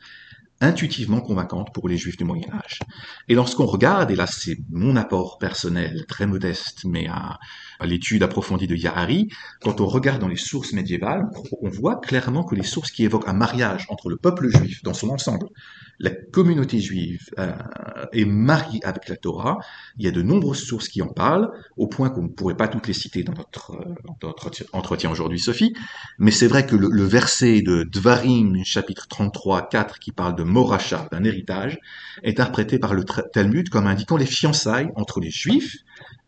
intuitivement 0.61 1.21
convaincante 1.21 1.73
pour 1.73 1.87
les 1.87 1.97
juifs 1.97 2.17
du 2.17 2.23
Moyen 2.23 2.47
Âge. 2.53 2.79
Et 3.27 3.35
lorsqu'on 3.35 3.65
regarde, 3.65 4.09
et 4.11 4.15
là 4.15 4.27
c'est 4.27 4.57
mon 4.69 4.95
apport 4.95 5.37
personnel, 5.37 6.05
très 6.07 6.25
modeste, 6.25 6.85
mais 6.85 7.07
à, 7.07 7.39
l'étude 7.85 8.23
approfondie 8.23 8.65
de 8.65 8.75
Yahari, 8.75 9.29
quand 9.61 9.81
on 9.81 9.85
regarde 9.85 10.19
dans 10.19 10.27
les 10.27 10.35
sources 10.35 10.73
médiévales, 10.73 11.29
on 11.61 11.69
voit 11.69 11.97
clairement 11.97 12.43
que 12.43 12.55
les 12.55 12.63
sources 12.63 12.89
qui 12.89 13.03
évoquent 13.03 13.27
un 13.27 13.33
mariage 13.33 13.85
entre 13.89 14.09
le 14.09 14.17
peuple 14.17 14.49
juif 14.49 14.81
dans 14.81 14.95
son 14.95 15.09
ensemble, 15.09 15.47
la 15.99 16.11
communauté 16.11 16.79
juive 16.79 17.29
euh, 17.39 17.51
est 18.11 18.25
mariée 18.25 18.83
avec 18.83 19.09
la 19.09 19.15
Torah, 19.15 19.57
il 19.97 20.05
y 20.05 20.07
a 20.07 20.11
de 20.11 20.21
nombreuses 20.21 20.63
sources 20.63 20.89
qui 20.89 21.01
en 21.01 21.07
parlent, 21.07 21.49
au 21.75 21.87
point 21.87 22.09
qu'on 22.09 22.23
ne 22.23 22.27
pourrait 22.27 22.57
pas 22.57 22.67
toutes 22.67 22.87
les 22.87 22.93
citer 22.93 23.23
dans 23.23 23.33
notre, 23.33 23.75
euh, 23.75 24.31
entretien 24.73 25.11
aujourd'hui, 25.11 25.39
Sophie, 25.39 25.73
mais 26.19 26.31
c'est 26.31 26.47
vrai 26.47 26.65
que 26.65 26.75
le, 26.75 26.89
le 26.91 27.03
verset 27.03 27.61
de 27.61 27.83
Dvarim, 27.83 28.63
chapitre 28.63 29.07
33, 29.07 29.69
4, 29.69 29.99
qui 29.99 30.11
parle 30.11 30.35
de 30.35 30.43
moracha, 30.43 31.07
d'un 31.11 31.23
héritage, 31.23 31.79
est 32.23 32.39
interprété 32.39 32.79
par 32.79 32.93
le 32.93 33.03
Talmud 33.03 33.69
comme 33.69 33.87
indiquant 33.87 34.17
les 34.17 34.25
fiançailles 34.25 34.91
entre 34.95 35.19
les 35.19 35.31
Juifs 35.31 35.77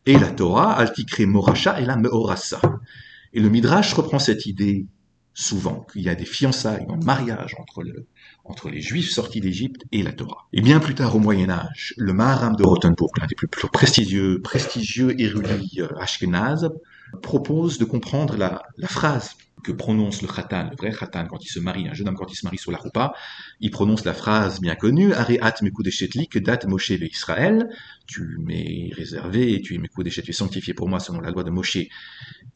et 0.06 0.18
la 0.18 0.32
Torah, 0.32 0.74
Altikre 0.74 1.28
moracha 1.28 1.80
et 1.80 1.86
la 1.86 1.96
meorasa. 1.96 2.60
Et 3.34 3.40
le 3.40 3.50
Midrash 3.50 3.94
reprend 3.94 4.18
cette 4.18 4.48
idée 4.48 4.88
souvent, 5.34 5.86
qu'il 5.92 6.02
y 6.02 6.10
a 6.10 6.16
des 6.16 6.26
fiançailles, 6.26 6.86
un 6.90 7.04
mariage 7.06 7.56
entre, 7.60 7.84
le, 7.84 8.06
entre 8.46 8.70
les 8.70 8.82
Juifs 8.82 9.12
sortis 9.12 9.42
d'Égypte 9.42 9.84
et 9.92 10.04
la 10.04 10.12
Torah. 10.12 10.48
Et 10.54 10.62
bien 10.62 10.80
plus 10.80 10.96
tard, 10.96 11.16
au 11.16 11.20
Moyen 11.20 11.50
Âge, 11.50 11.94
le 11.98 12.14
Maharam 12.14 12.56
de 12.56 12.64
Rothenburg, 12.64 13.12
l'un 13.20 13.28
des 13.28 13.36
plus, 13.36 13.48
prestigieux, 13.48 14.42
prestigieux 14.42 15.20
érudits 15.20 15.82
euh, 15.82 15.88
ashkenaz, 16.00 16.70
propose 17.22 17.78
de 17.78 17.86
comprendre 17.86 18.38
la, 18.38 18.64
la 18.78 18.88
phrase 18.88 19.36
que 19.64 19.72
prononce 19.72 20.22
le 20.22 20.28
khatan, 20.28 20.70
le 20.70 20.76
vrai 20.76 20.92
khatan, 20.92 21.26
quand 21.28 21.44
il 21.44 21.50
se 21.50 21.60
marie, 21.60 21.88
un 21.88 21.94
jeune 21.94 22.08
homme 22.08 22.16
quand 22.16 22.32
il 22.32 22.36
se 22.36 22.46
marie 22.46 22.58
sur 22.58 22.72
la 22.72 22.78
roupa, 22.78 23.14
il 23.60 23.72
prononce 23.72 24.06
la 24.06 24.14
phrase 24.14 24.60
bien 24.60 24.76
connue, 24.76 25.14
Areat 25.14 25.62
mekudeshetli 25.62 26.28
que 26.28 26.40
date 26.40 26.66
Moshe 26.66 26.92
ve 26.92 27.06
Israël, 27.06 27.70
tu 28.06 28.38
m'es 28.40 28.92
réservé, 28.96 29.62
tu 29.62 29.76
es 29.76 29.78
mekudeshet, 29.78 30.22
tu 30.22 30.32
es 30.32 30.34
sanctifié 30.34 30.74
pour 30.74 30.88
moi 30.88 31.00
selon 31.00 31.20
la 31.20 31.32
loi 31.32 31.44
de 31.44 31.50
Moshe 31.50 31.78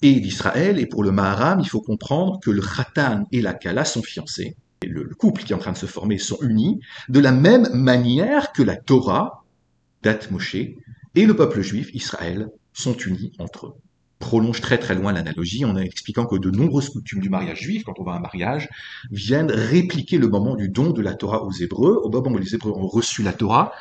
et 0.01 0.19
d'Israël, 0.19 0.79
et 0.79 0.85
pour 0.85 1.03
le 1.03 1.11
Maharam, 1.11 1.59
il 1.59 1.67
faut 1.67 1.81
comprendre 1.81 2.39
que 2.39 2.51
le 2.51 2.61
khatan 2.61 3.27
et 3.31 3.41
la 3.41 3.53
kala 3.53 3.85
sont 3.85 4.03
fiancés, 4.03 4.55
et 4.81 4.87
le, 4.87 5.05
couple 5.15 5.43
qui 5.43 5.53
est 5.53 5.55
en 5.55 5.59
train 5.59 5.73
de 5.73 5.77
se 5.77 5.85
former 5.85 6.17
sont 6.17 6.37
unis, 6.41 6.79
de 7.09 7.19
la 7.19 7.31
même 7.31 7.69
manière 7.73 8.51
que 8.51 8.63
la 8.63 8.75
Torah, 8.75 9.45
date 10.01 10.31
Moshe, 10.31 10.55
et 10.55 11.25
le 11.25 11.35
peuple 11.35 11.61
juif, 11.61 11.89
Israël, 11.93 12.49
sont 12.73 12.95
unis 12.97 13.33
entre 13.39 13.67
eux 13.67 13.73
prolonge 14.19 14.61
très 14.61 14.77
très 14.77 14.95
loin 14.95 15.11
l'analogie 15.11 15.65
en 15.65 15.75
expliquant 15.75 16.25
que 16.25 16.37
de 16.37 16.49
nombreuses 16.49 16.89
coutumes 16.89 17.19
du 17.19 17.29
mariage 17.29 17.61
juif, 17.61 17.83
quand 17.83 17.99
on 17.99 18.03
va 18.03 18.13
à 18.13 18.17
un 18.17 18.19
mariage, 18.19 18.69
viennent 19.11 19.51
répliquer 19.51 20.17
le 20.17 20.27
moment 20.27 20.55
du 20.55 20.69
don 20.69 20.91
de 20.91 21.01
la 21.01 21.13
Torah 21.13 21.43
aux 21.43 21.51
Hébreux. 21.51 21.99
Au 22.03 22.09
moment 22.09 22.31
où 22.31 22.37
les 22.37 22.55
Hébreux 22.55 22.71
ont 22.71 22.87
reçu 22.87 23.21
la 23.23 23.33
Torah, 23.33 23.73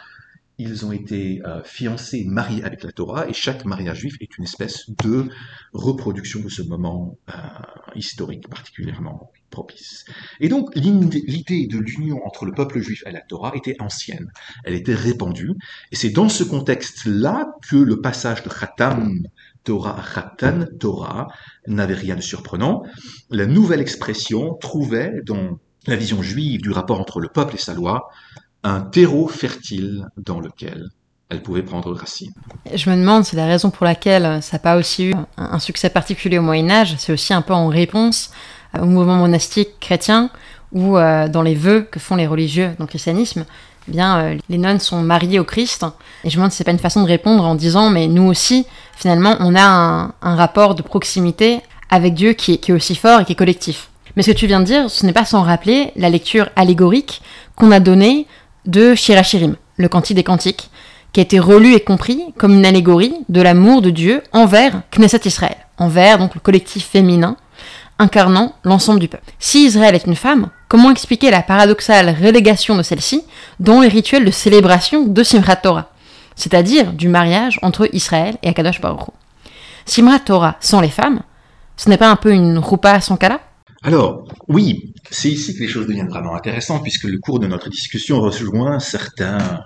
ils 0.59 0.85
ont 0.85 0.93
été 0.93 1.41
euh, 1.47 1.62
fiancés, 1.65 2.25
mariés 2.25 2.62
avec 2.62 2.83
la 2.83 2.93
Torah, 2.93 3.29
et 3.29 3.33
chaque 3.33 3.65
mariage 3.65 4.01
juif 4.01 4.17
est 4.21 4.37
une 4.37 4.45
espèce 4.45 4.91
de 5.03 5.29
reproduction 5.73 6.41
de 6.41 6.49
ce 6.49 6.62
moment 6.62 7.19
euh, 7.31 7.33
historique 7.95 8.49
particulièrement 8.49 9.33
propice. 9.51 10.05
Et 10.41 10.49
donc 10.49 10.75
l'idée 10.75 11.67
de 11.67 11.79
l'union 11.79 12.25
entre 12.27 12.45
le 12.47 12.53
peuple 12.53 12.81
juif 12.81 13.03
et 13.07 13.12
la 13.12 13.21
Torah 13.21 13.53
était 13.55 13.77
ancienne, 13.81 14.31
elle 14.65 14.75
était 14.75 14.95
répandue, 14.95 15.53
et 15.91 15.97
c'est 15.97 16.11
dans 16.11 16.29
ce 16.29 16.45
contexte-là 16.45 17.55
que 17.69 17.77
le 17.77 18.01
passage 18.01 18.43
de 18.43 18.49
Khatam 18.49 19.23
Torah 19.64 20.02
Khatan, 20.14 20.66
Torah, 20.78 21.28
n'avait 21.66 21.95
rien 21.95 22.16
de 22.16 22.21
surprenant. 22.21 22.83
La 23.31 23.47
nouvelle 23.47 23.81
expression 23.81 24.54
trouvait 24.54 25.21
dans 25.25 25.59
la 25.87 25.97
vision 25.97 26.23
juive 26.23 26.61
du 26.61 26.71
rapport 26.71 27.00
entre 27.00 27.21
le 27.21 27.28
peuple 27.28 27.54
et 27.54 27.59
sa 27.59 27.75
loi 27.75 28.09
un 28.64 28.81
terreau 28.81 29.26
fertile 29.26 30.07
dans 30.16 30.40
lequel 30.40 30.88
elle 31.28 31.42
pouvait 31.42 31.62
prendre 31.62 31.92
racine. 31.92 32.33
Je 32.73 32.90
me 32.90 32.97
demande, 32.97 33.25
c'est 33.25 33.37
la 33.37 33.47
raison 33.47 33.71
pour 33.71 33.85
laquelle 33.85 34.42
ça 34.42 34.57
n'a 34.57 34.59
pas 34.59 34.76
aussi 34.76 35.07
eu 35.07 35.14
un 35.37 35.59
succès 35.59 35.90
particulier 35.90 36.38
au 36.38 36.42
Moyen 36.42 36.71
Âge, 36.71 36.95
c'est 36.99 37.12
aussi 37.12 37.33
un 37.33 37.42
peu 37.42 37.54
en 37.54 37.69
réponse 37.69 38.31
au 38.78 38.85
mouvement 38.85 39.16
monastique 39.16 39.81
chrétien 39.81 40.31
ou 40.73 40.97
euh, 40.97 41.28
dans 41.28 41.42
les 41.42 41.54
vœux 41.54 41.87
que 41.90 41.99
font 41.99 42.16
les 42.16 42.26
religieux 42.26 42.75
dans 42.78 42.85
le 42.85 42.88
christianisme, 42.88 43.45
bien, 43.89 44.19
euh, 44.19 44.39
les 44.49 44.59
nonnes 44.59 44.81
sont 44.81 45.03
mariées 45.03 45.39
au 45.39 45.45
Christ. 45.45 45.85
Et 46.25 46.31
je 46.31 46.37
me 46.37 46.41
demande 46.41 46.51
si 46.53 46.59
c'est 46.59 46.65
pas 46.65 46.71
une 46.71 46.79
façon 46.79 47.03
de 47.03 47.09
répondre 47.09 47.45
en 47.45 47.55
disant, 47.55 47.91
mais 47.91 48.07
nous 48.07 48.25
aussi, 48.25 48.67
finalement, 48.97 49.37
on 49.41 49.55
a 49.55 49.62
un, 50.23 50.37
rapport 50.37 50.75
de 50.75 50.83
proximité 50.83 51.61
avec 51.91 52.15
Dieu 52.15 52.33
qui 52.33 52.53
est, 52.53 52.71
aussi 52.73 52.95
fort 52.95 53.21
et 53.21 53.25
qui 53.25 53.33
est 53.33 53.37
collectif. 53.37 53.89
Mais 54.17 54.23
ce 54.23 54.31
que 54.31 54.37
tu 54.37 54.47
viens 54.47 54.61
de 54.61 54.65
dire, 54.65 54.91
ce 54.91 55.07
n'est 55.07 55.12
pas 55.12 55.25
sans 55.25 55.43
rappeler 55.43 55.93
la 55.97 56.11
lecture 56.11 56.49
allégorique 56.57 57.23
qu'on 57.57 57.71
a 57.71 57.81
donnée 57.81 58.27
de 58.67 58.95
Shirachirim, 58.95 59.57
le 59.77 59.89
Cantique 59.89 60.17
des 60.17 60.25
Cantiques, 60.25 60.71
qui 61.12 61.21
a 61.21 61.23
été 61.23 61.39
relu 61.39 61.75
et 61.75 61.81
compris 61.81 62.33
comme 62.39 62.55
une 62.55 62.67
allégorie 62.67 63.15
de 63.29 63.43
l'amour 63.43 63.83
de 63.83 63.91
Dieu 63.91 64.23
envers 64.33 64.83
Knesset 64.91 65.21
Israël, 65.27 65.57
envers 65.79 66.19
donc 66.19 66.35
le 66.35 66.41
collectif 66.41 66.87
féminin 66.87 67.37
incarnant 67.99 68.55
l'ensemble 68.65 69.01
du 69.01 69.09
peuple. 69.09 69.33
Si 69.39 69.67
Israël 69.67 69.95
est 69.95 70.07
une 70.07 70.17
femme, 70.17 70.49
comment 70.73 70.91
expliquer 70.91 71.31
la 71.31 71.43
paradoxale 71.43 72.17
relégation 72.19 72.79
de 72.79 72.83
celle-ci 72.83 73.25
dans 73.61 73.83
les 73.83 73.88
rituels 73.88 74.25
de 74.25 74.31
célébration 74.31 75.07
de 75.07 75.23
Simchat 75.23 75.57
Torah, 75.57 75.93
c'est-à-dire 76.35 76.95
du 76.95 77.11
mariage 77.11 77.59
entre 77.61 77.95
Israël 77.95 78.38
et 78.43 78.49
Akadosh 78.49 78.81
Baruch 78.81 79.09
Hu 79.09 79.11
Simchat 79.85 80.21
Torah 80.21 80.57
sans 80.61 80.81
les 80.81 80.88
femmes, 80.88 81.25
ce 81.76 81.91
n'est 81.91 81.99
pas 81.99 82.11
un 82.11 82.17
peu 82.17 82.33
une 82.33 82.57
roupa 82.57 83.02
sans 83.02 83.19
kala? 83.19 83.43
Alors, 83.83 84.26
oui, 84.49 84.95
c'est 85.11 85.29
ici 85.29 85.55
que 85.55 85.61
les 85.61 85.69
choses 85.69 85.87
deviennent 85.87 86.09
vraiment 86.09 86.35
intéressantes, 86.35 86.83
puisque 86.83 87.05
le 87.05 87.19
cours 87.19 87.38
de 87.38 87.47
notre 87.47 87.69
discussion 87.69 88.23
rejoint 88.23 88.79
certains 88.79 89.61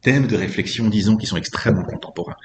thèmes 0.00 0.26
de 0.26 0.36
réflexion, 0.36 0.88
disons, 0.88 1.18
qui 1.18 1.26
sont 1.26 1.36
extrêmement 1.36 1.84
contemporains. 1.84 2.36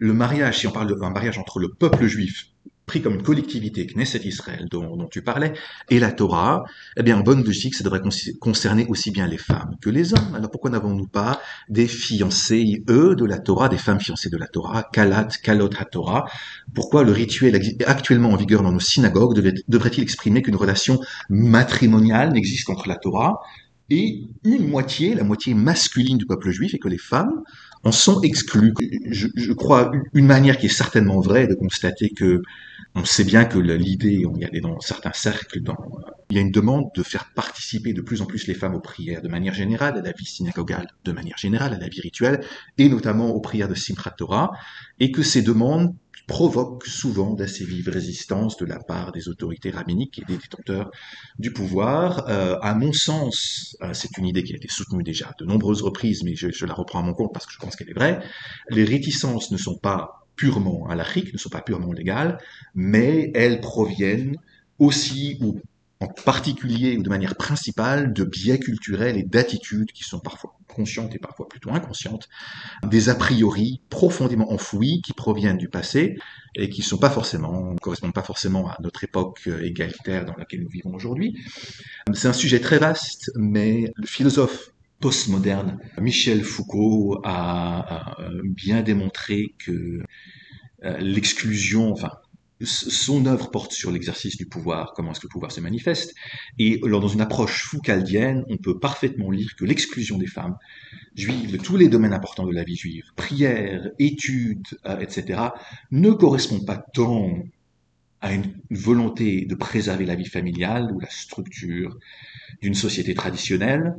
Le 0.00 0.12
mariage, 0.12 0.58
si 0.58 0.66
on 0.66 0.72
parle 0.72 0.98
d'un 0.98 1.10
mariage 1.10 1.38
entre 1.38 1.60
le 1.60 1.68
peuple 1.68 2.08
juif 2.08 2.46
pris 2.86 3.02
comme 3.02 3.14
une 3.14 3.22
collectivité, 3.22 3.84
Knesset 3.86 4.20
Israël, 4.24 4.68
dont, 4.70 4.96
dont, 4.96 5.08
tu 5.08 5.20
parlais, 5.20 5.52
et 5.90 5.98
la 5.98 6.12
Torah, 6.12 6.64
eh 6.96 7.02
bien, 7.02 7.18
en 7.18 7.22
bonne 7.22 7.44
logique, 7.44 7.74
ça 7.74 7.82
devrait 7.82 8.00
concerner 8.40 8.86
aussi 8.88 9.10
bien 9.10 9.26
les 9.26 9.38
femmes 9.38 9.76
que 9.80 9.90
les 9.90 10.14
hommes. 10.14 10.34
Alors 10.34 10.50
pourquoi 10.50 10.70
n'avons-nous 10.70 11.08
pas 11.08 11.40
des 11.68 11.88
fiancés, 11.88 12.84
eux, 12.88 13.16
de 13.16 13.24
la 13.24 13.38
Torah, 13.38 13.68
des 13.68 13.76
femmes 13.76 14.00
fiancées 14.00 14.30
de 14.30 14.36
la 14.36 14.46
Torah, 14.46 14.84
Kalat, 14.84 15.28
Kalot 15.42 15.70
HaTorah? 15.76 16.26
Pourquoi 16.74 17.02
le 17.02 17.10
rituel 17.10 17.60
actuellement 17.86 18.30
en 18.30 18.36
vigueur 18.36 18.62
dans 18.62 18.72
nos 18.72 18.80
synagogues 18.80 19.34
devrait-il 19.66 20.04
exprimer 20.04 20.42
qu'une 20.42 20.56
relation 20.56 21.00
matrimoniale 21.28 22.32
n'existe 22.32 22.66
qu'entre 22.66 22.88
la 22.88 22.96
Torah 22.96 23.40
et 23.90 24.24
une 24.44 24.68
moitié, 24.68 25.14
la 25.14 25.22
moitié 25.22 25.54
masculine 25.54 26.18
du 26.18 26.26
peuple 26.26 26.50
juif, 26.50 26.74
et 26.74 26.78
que 26.78 26.88
les 26.88 26.98
femmes 26.98 27.42
en 27.86 27.92
sont 27.92 28.20
exclues. 28.22 28.74
Je, 29.10 29.52
crois 29.52 29.92
une 30.12 30.26
manière 30.26 30.58
qui 30.58 30.66
est 30.66 30.76
certainement 30.84 31.20
vraie 31.20 31.46
de 31.46 31.54
constater 31.54 32.10
que 32.10 32.42
on 32.94 33.04
sait 33.04 33.24
bien 33.24 33.44
que 33.44 33.58
l'idée, 33.58 34.24
on 34.26 34.34
y 34.34 34.44
allait 34.44 34.60
dans 34.60 34.80
certains 34.80 35.12
cercles, 35.12 35.60
il 36.30 36.36
y 36.36 36.38
a 36.38 36.42
une 36.42 36.50
demande 36.50 36.86
de 36.94 37.02
faire 37.02 37.30
participer 37.34 37.92
de 37.92 38.00
plus 38.00 38.22
en 38.22 38.26
plus 38.26 38.46
les 38.46 38.54
femmes 38.54 38.74
aux 38.74 38.80
prières 38.80 39.20
de 39.20 39.28
manière 39.28 39.52
générale, 39.52 39.98
à 39.98 40.00
la 40.00 40.12
vie 40.12 40.24
synagogale 40.24 40.88
de 41.04 41.12
manière 41.12 41.36
générale, 41.36 41.74
à 41.74 41.78
la 41.78 41.88
vie 41.88 42.00
rituelle, 42.00 42.40
et 42.78 42.88
notamment 42.88 43.30
aux 43.30 43.40
prières 43.40 43.68
de 43.68 43.74
Simchat 43.74 44.14
Torah, 44.16 44.50
et 44.98 45.12
que 45.12 45.22
ces 45.22 45.42
demandes 45.42 45.94
provoquent 46.26 46.86
souvent 46.86 47.34
d'assez 47.34 47.64
vives 47.64 47.88
résistances 47.88 48.56
de 48.56 48.66
la 48.66 48.78
part 48.78 49.12
des 49.12 49.28
autorités 49.28 49.70
rabbiniques 49.70 50.18
et 50.18 50.24
des 50.24 50.36
détenteurs 50.36 50.90
du 51.38 51.52
pouvoir. 51.52 52.28
Euh, 52.28 52.58
à 52.62 52.74
mon 52.74 52.92
sens, 52.92 53.76
euh, 53.82 53.92
c'est 53.92 54.18
une 54.18 54.26
idée 54.26 54.42
qui 54.42 54.52
a 54.52 54.56
été 54.56 54.68
soutenue 54.68 55.04
déjà 55.04 55.32
de 55.38 55.44
nombreuses 55.44 55.82
reprises, 55.82 56.24
mais 56.24 56.34
je, 56.34 56.50
je 56.50 56.66
la 56.66 56.74
reprends 56.74 56.98
à 56.98 57.02
mon 57.02 57.14
compte 57.14 57.32
parce 57.32 57.46
que 57.46 57.52
je 57.52 57.58
pense 57.58 57.76
qu'elle 57.76 57.90
est 57.90 57.94
vraie. 57.94 58.20
Les 58.70 58.84
réticences 58.84 59.50
ne 59.52 59.56
sont 59.56 59.78
pas 59.78 60.26
purement 60.34 60.86
halachiques, 60.88 61.32
ne 61.32 61.38
sont 61.38 61.48
pas 61.48 61.62
purement 61.62 61.92
légales, 61.92 62.38
mais 62.74 63.30
elles 63.34 63.60
proviennent 63.60 64.36
aussi, 64.78 65.38
ou 65.40 65.60
en 66.00 66.08
particulier 66.08 66.96
ou 66.98 67.02
de 67.02 67.08
manière 67.08 67.36
principale, 67.36 68.12
de 68.12 68.24
biais 68.24 68.58
culturels 68.58 69.16
et 69.16 69.22
d'attitudes 69.22 69.92
qui 69.92 70.04
sont 70.04 70.20
parfois 70.20 70.54
conscientes 70.76 71.14
et 71.14 71.18
parfois 71.18 71.48
plutôt 71.48 71.70
inconscientes, 71.70 72.28
des 72.84 73.08
a 73.08 73.14
priori 73.14 73.80
profondément 73.88 74.52
enfouis 74.52 75.00
qui 75.02 75.14
proviennent 75.14 75.56
du 75.56 75.68
passé 75.68 76.16
et 76.54 76.68
qui 76.68 76.82
sont 76.82 76.98
pas 76.98 77.10
forcément, 77.10 77.74
correspondent 77.80 78.12
pas 78.12 78.22
forcément 78.22 78.68
à 78.68 78.76
notre 78.80 79.02
époque 79.02 79.48
égalitaire 79.62 80.26
dans 80.26 80.36
laquelle 80.36 80.62
nous 80.62 80.68
vivons 80.68 80.94
aujourd'hui. 80.94 81.38
C'est 82.12 82.28
un 82.28 82.32
sujet 82.32 82.60
très 82.60 82.78
vaste, 82.78 83.30
mais 83.36 83.92
le 83.96 84.06
philosophe 84.06 84.70
postmoderne. 85.00 85.78
Michel 85.98 86.42
Foucault 86.42 87.20
a, 87.24 88.16
bien 88.44 88.82
démontré 88.82 89.54
que 89.58 90.02
euh, 90.84 90.98
l'exclusion, 90.98 91.90
enfin, 91.92 92.10
son 92.62 93.26
œuvre 93.26 93.50
porte 93.50 93.72
sur 93.72 93.90
l'exercice 93.90 94.36
du 94.36 94.46
pouvoir, 94.46 94.92
comment 94.94 95.12
est-ce 95.12 95.20
que 95.20 95.26
le 95.26 95.32
pouvoir 95.32 95.52
se 95.52 95.60
manifeste, 95.60 96.14
et 96.58 96.78
dans 96.78 97.08
une 97.08 97.20
approche 97.20 97.64
foucaldienne, 97.64 98.44
on 98.48 98.56
peut 98.56 98.78
parfaitement 98.78 99.30
lire 99.30 99.54
que 99.56 99.64
l'exclusion 99.64 100.16
des 100.16 100.26
femmes 100.26 100.56
juives 101.14 101.52
de 101.52 101.58
tous 101.58 101.76
les 101.76 101.88
domaines 101.88 102.14
importants 102.14 102.46
de 102.46 102.54
la 102.54 102.64
vie 102.64 102.76
juive, 102.76 103.04
prière, 103.14 103.90
études, 103.98 104.66
euh, 104.86 104.98
etc., 105.00 105.40
ne 105.90 106.10
correspond 106.10 106.60
pas 106.60 106.78
tant 106.78 107.42
à 108.22 108.32
une 108.32 108.54
volonté 108.70 109.44
de 109.44 109.54
préserver 109.54 110.06
la 110.06 110.14
vie 110.14 110.26
familiale 110.26 110.90
ou 110.92 111.00
la 111.00 111.10
structure 111.10 111.98
d'une 112.62 112.74
société 112.74 113.14
traditionnelle, 113.14 113.94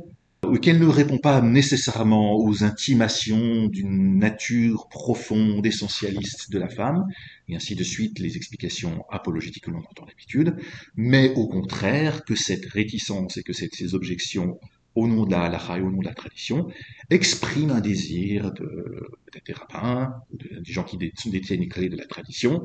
qu'elle 0.62 0.78
ne 0.78 0.86
répond 0.86 1.18
pas 1.18 1.40
nécessairement 1.40 2.36
aux 2.36 2.62
intimations 2.64 3.66
d'une 3.66 4.18
nature 4.18 4.88
profonde, 4.88 5.66
essentialiste 5.66 6.50
de 6.50 6.58
la 6.58 6.68
femme, 6.68 7.06
et 7.48 7.56
ainsi 7.56 7.74
de 7.74 7.84
suite 7.84 8.18
les 8.18 8.36
explications 8.36 9.04
apologétiques 9.10 9.64
que 9.64 9.70
l'on 9.70 9.80
entend 9.80 10.06
d'habitude, 10.06 10.56
mais 10.96 11.34
au 11.34 11.48
contraire 11.48 12.24
que 12.24 12.34
cette 12.34 12.66
réticence 12.66 13.36
et 13.36 13.42
que 13.42 13.52
ces 13.52 13.94
objections 13.94 14.58
au 14.94 15.06
nom 15.06 15.24
de 15.24 15.30
la 15.30 15.44
halakha 15.44 15.78
et 15.78 15.80
au 15.80 15.90
nom 15.90 16.00
de 16.00 16.06
la 16.06 16.14
tradition, 16.14 16.68
expriment 17.10 17.70
un 17.70 17.80
désir 17.80 18.52
de, 18.52 19.08
des 19.46 19.52
rabbins, 19.52 20.14
des 20.32 20.72
gens 20.72 20.82
qui 20.82 20.96
détiennent 20.98 21.60
les 21.60 21.68
clés 21.68 21.88
de 21.88 21.96
la 21.96 22.06
tradition, 22.06 22.64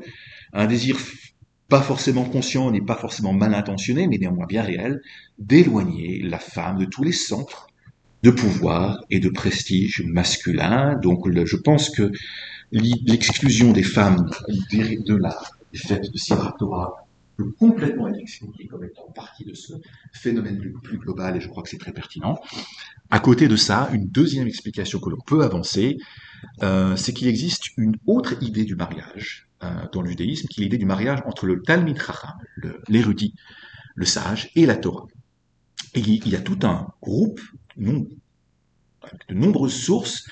un 0.52 0.66
désir 0.66 0.98
pas 1.68 1.80
forcément 1.80 2.24
conscient 2.24 2.70
ni 2.70 2.80
pas 2.80 2.96
forcément 2.96 3.32
mal 3.32 3.54
intentionné, 3.54 4.06
mais 4.06 4.18
néanmoins 4.18 4.46
bien 4.46 4.62
réel, 4.62 5.00
d'éloigner 5.38 6.22
la 6.22 6.38
femme 6.38 6.78
de 6.78 6.84
tous 6.84 7.02
les 7.02 7.12
centres 7.12 7.66
de 8.22 8.30
pouvoir 8.30 9.04
et 9.10 9.20
de 9.20 9.28
prestige 9.28 10.02
masculin. 10.06 10.98
Donc 11.02 11.28
je 11.30 11.56
pense 11.56 11.90
que 11.90 12.10
l'exclusion 12.72 13.72
des 13.72 13.82
femmes 13.82 14.30
de 14.70 15.14
la 15.14 15.36
fête 15.74 16.10
de 16.10 16.18
Simchat 16.18 16.56
peut 17.36 17.50
complètement 17.58 18.08
être 18.08 18.18
expliquée 18.18 18.66
comme 18.66 18.84
étant 18.84 19.10
partie 19.14 19.44
de 19.44 19.54
ce 19.54 19.72
phénomène 20.12 20.58
plus, 20.82 20.98
global 20.98 21.36
et 21.36 21.40
je 21.40 21.48
crois 21.48 21.62
que 21.62 21.68
c'est 21.68 21.78
très 21.78 21.92
pertinent. 21.92 22.40
À 23.10 23.20
côté 23.20 23.48
de 23.48 23.56
ça, 23.56 23.90
une 23.92 24.06
deuxième 24.08 24.46
explication 24.46 25.00
que 25.00 25.10
l'on 25.10 25.20
peut 25.20 25.42
avancer, 25.42 25.98
euh, 26.62 26.96
c'est 26.96 27.12
qu'il 27.12 27.28
existe 27.28 27.76
une 27.76 27.96
autre 28.06 28.42
idée 28.42 28.64
du 28.64 28.76
mariage 28.76 29.48
dans 29.92 30.02
le 30.02 30.10
judaïsme, 30.10 30.48
qui 30.48 30.60
est 30.60 30.64
l'idée 30.64 30.78
du 30.78 30.86
mariage 30.86 31.20
entre 31.26 31.46
le 31.46 31.62
Talmid 31.62 31.98
Chacham, 32.00 32.34
l'érudit, 32.88 33.34
le, 33.94 34.04
sage, 34.04 34.50
et 34.54 34.66
la 34.66 34.76
Torah. 34.76 35.06
Et 35.94 36.00
il 36.00 36.28
y 36.28 36.36
a 36.36 36.40
tout 36.40 36.58
un 36.62 36.88
groupe, 37.02 37.40
de 37.76 39.34
nombreuses 39.34 39.74
sources 39.74 40.26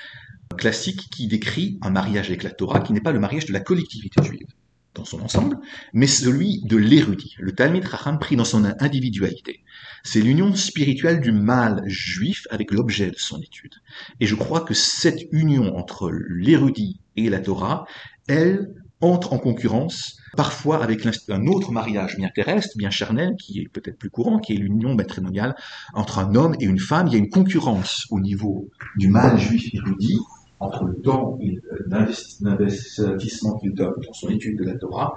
classiques 0.57 1.09
qui 1.11 1.27
décrit 1.27 1.79
un 1.83 1.91
mariage 1.91 2.29
avec 2.29 2.43
la 2.43 2.51
Torah 2.51 2.81
qui 2.81 2.93
n'est 2.93 3.01
pas 3.01 3.13
le 3.13 3.21
mariage 3.21 3.47
de 3.47 3.53
la 3.53 3.61
collectivité 3.61 4.23
juive 4.23 4.49
dans 4.95 5.05
son 5.07 5.23
ensemble, 5.23 5.59
mais 5.95 6.07
celui 6.07 6.61
de 6.65 6.77
l'érudit, 6.77 7.35
le 7.39 7.53
Talmid 7.53 7.89
Chacham 7.89 8.19
pris 8.19 8.37
dans 8.37 8.45
son 8.45 8.65
individualité. 8.79 9.65
C'est 10.03 10.21
l'union 10.21 10.55
spirituelle 10.55 11.21
du 11.21 11.33
mâle 11.33 11.83
juif 11.87 12.47
avec 12.51 12.71
l'objet 12.73 13.11
de 13.11 13.19
son 13.19 13.41
étude. 13.41 13.75
Et 14.21 14.27
je 14.27 14.35
crois 14.35 14.61
que 14.61 14.75
cette 14.75 15.23
union 15.33 15.77
entre 15.79 16.11
l'érudit 16.11 17.01
et 17.17 17.31
la 17.31 17.41
Torah, 17.41 17.87
elle 18.29 18.75
entre 19.03 19.33
en 19.33 19.39
concurrence 19.39 20.17
parfois 20.37 20.83
avec 20.83 21.07
un 21.29 21.47
autre 21.47 21.73
mariage 21.73 22.17
bien 22.17 22.31
terrestre, 22.35 22.77
bien 22.79 22.91
charnel, 22.91 23.35
qui 23.37 23.61
est 23.61 23.69
peut-être 23.69 23.99
plus 23.99 24.11
courant, 24.11 24.39
qui 24.39 24.55
est 24.55 24.57
l'union 24.57 24.95
matrimoniale 24.95 25.55
entre 25.93 26.19
un 26.19 26.35
homme 26.35 26.55
et 26.61 26.65
une 26.65 26.79
femme. 26.79 27.09
Il 27.09 27.13
y 27.13 27.17
a 27.17 27.19
une 27.19 27.29
concurrence 27.29 28.07
au 28.11 28.21
niveau 28.21 28.71
du 28.97 29.09
mâle 29.09 29.39
juif 29.39 29.69
érudit 29.75 30.19
entre 30.59 30.85
le 30.85 30.95
temps 31.03 31.39
d'investissement 31.87 33.59
qu'il 33.59 33.75
donne 33.75 33.95
dans 34.07 34.13
son 34.13 34.29
étude 34.29 34.59
de 34.59 34.65
la 34.65 34.79
Torah 34.79 35.15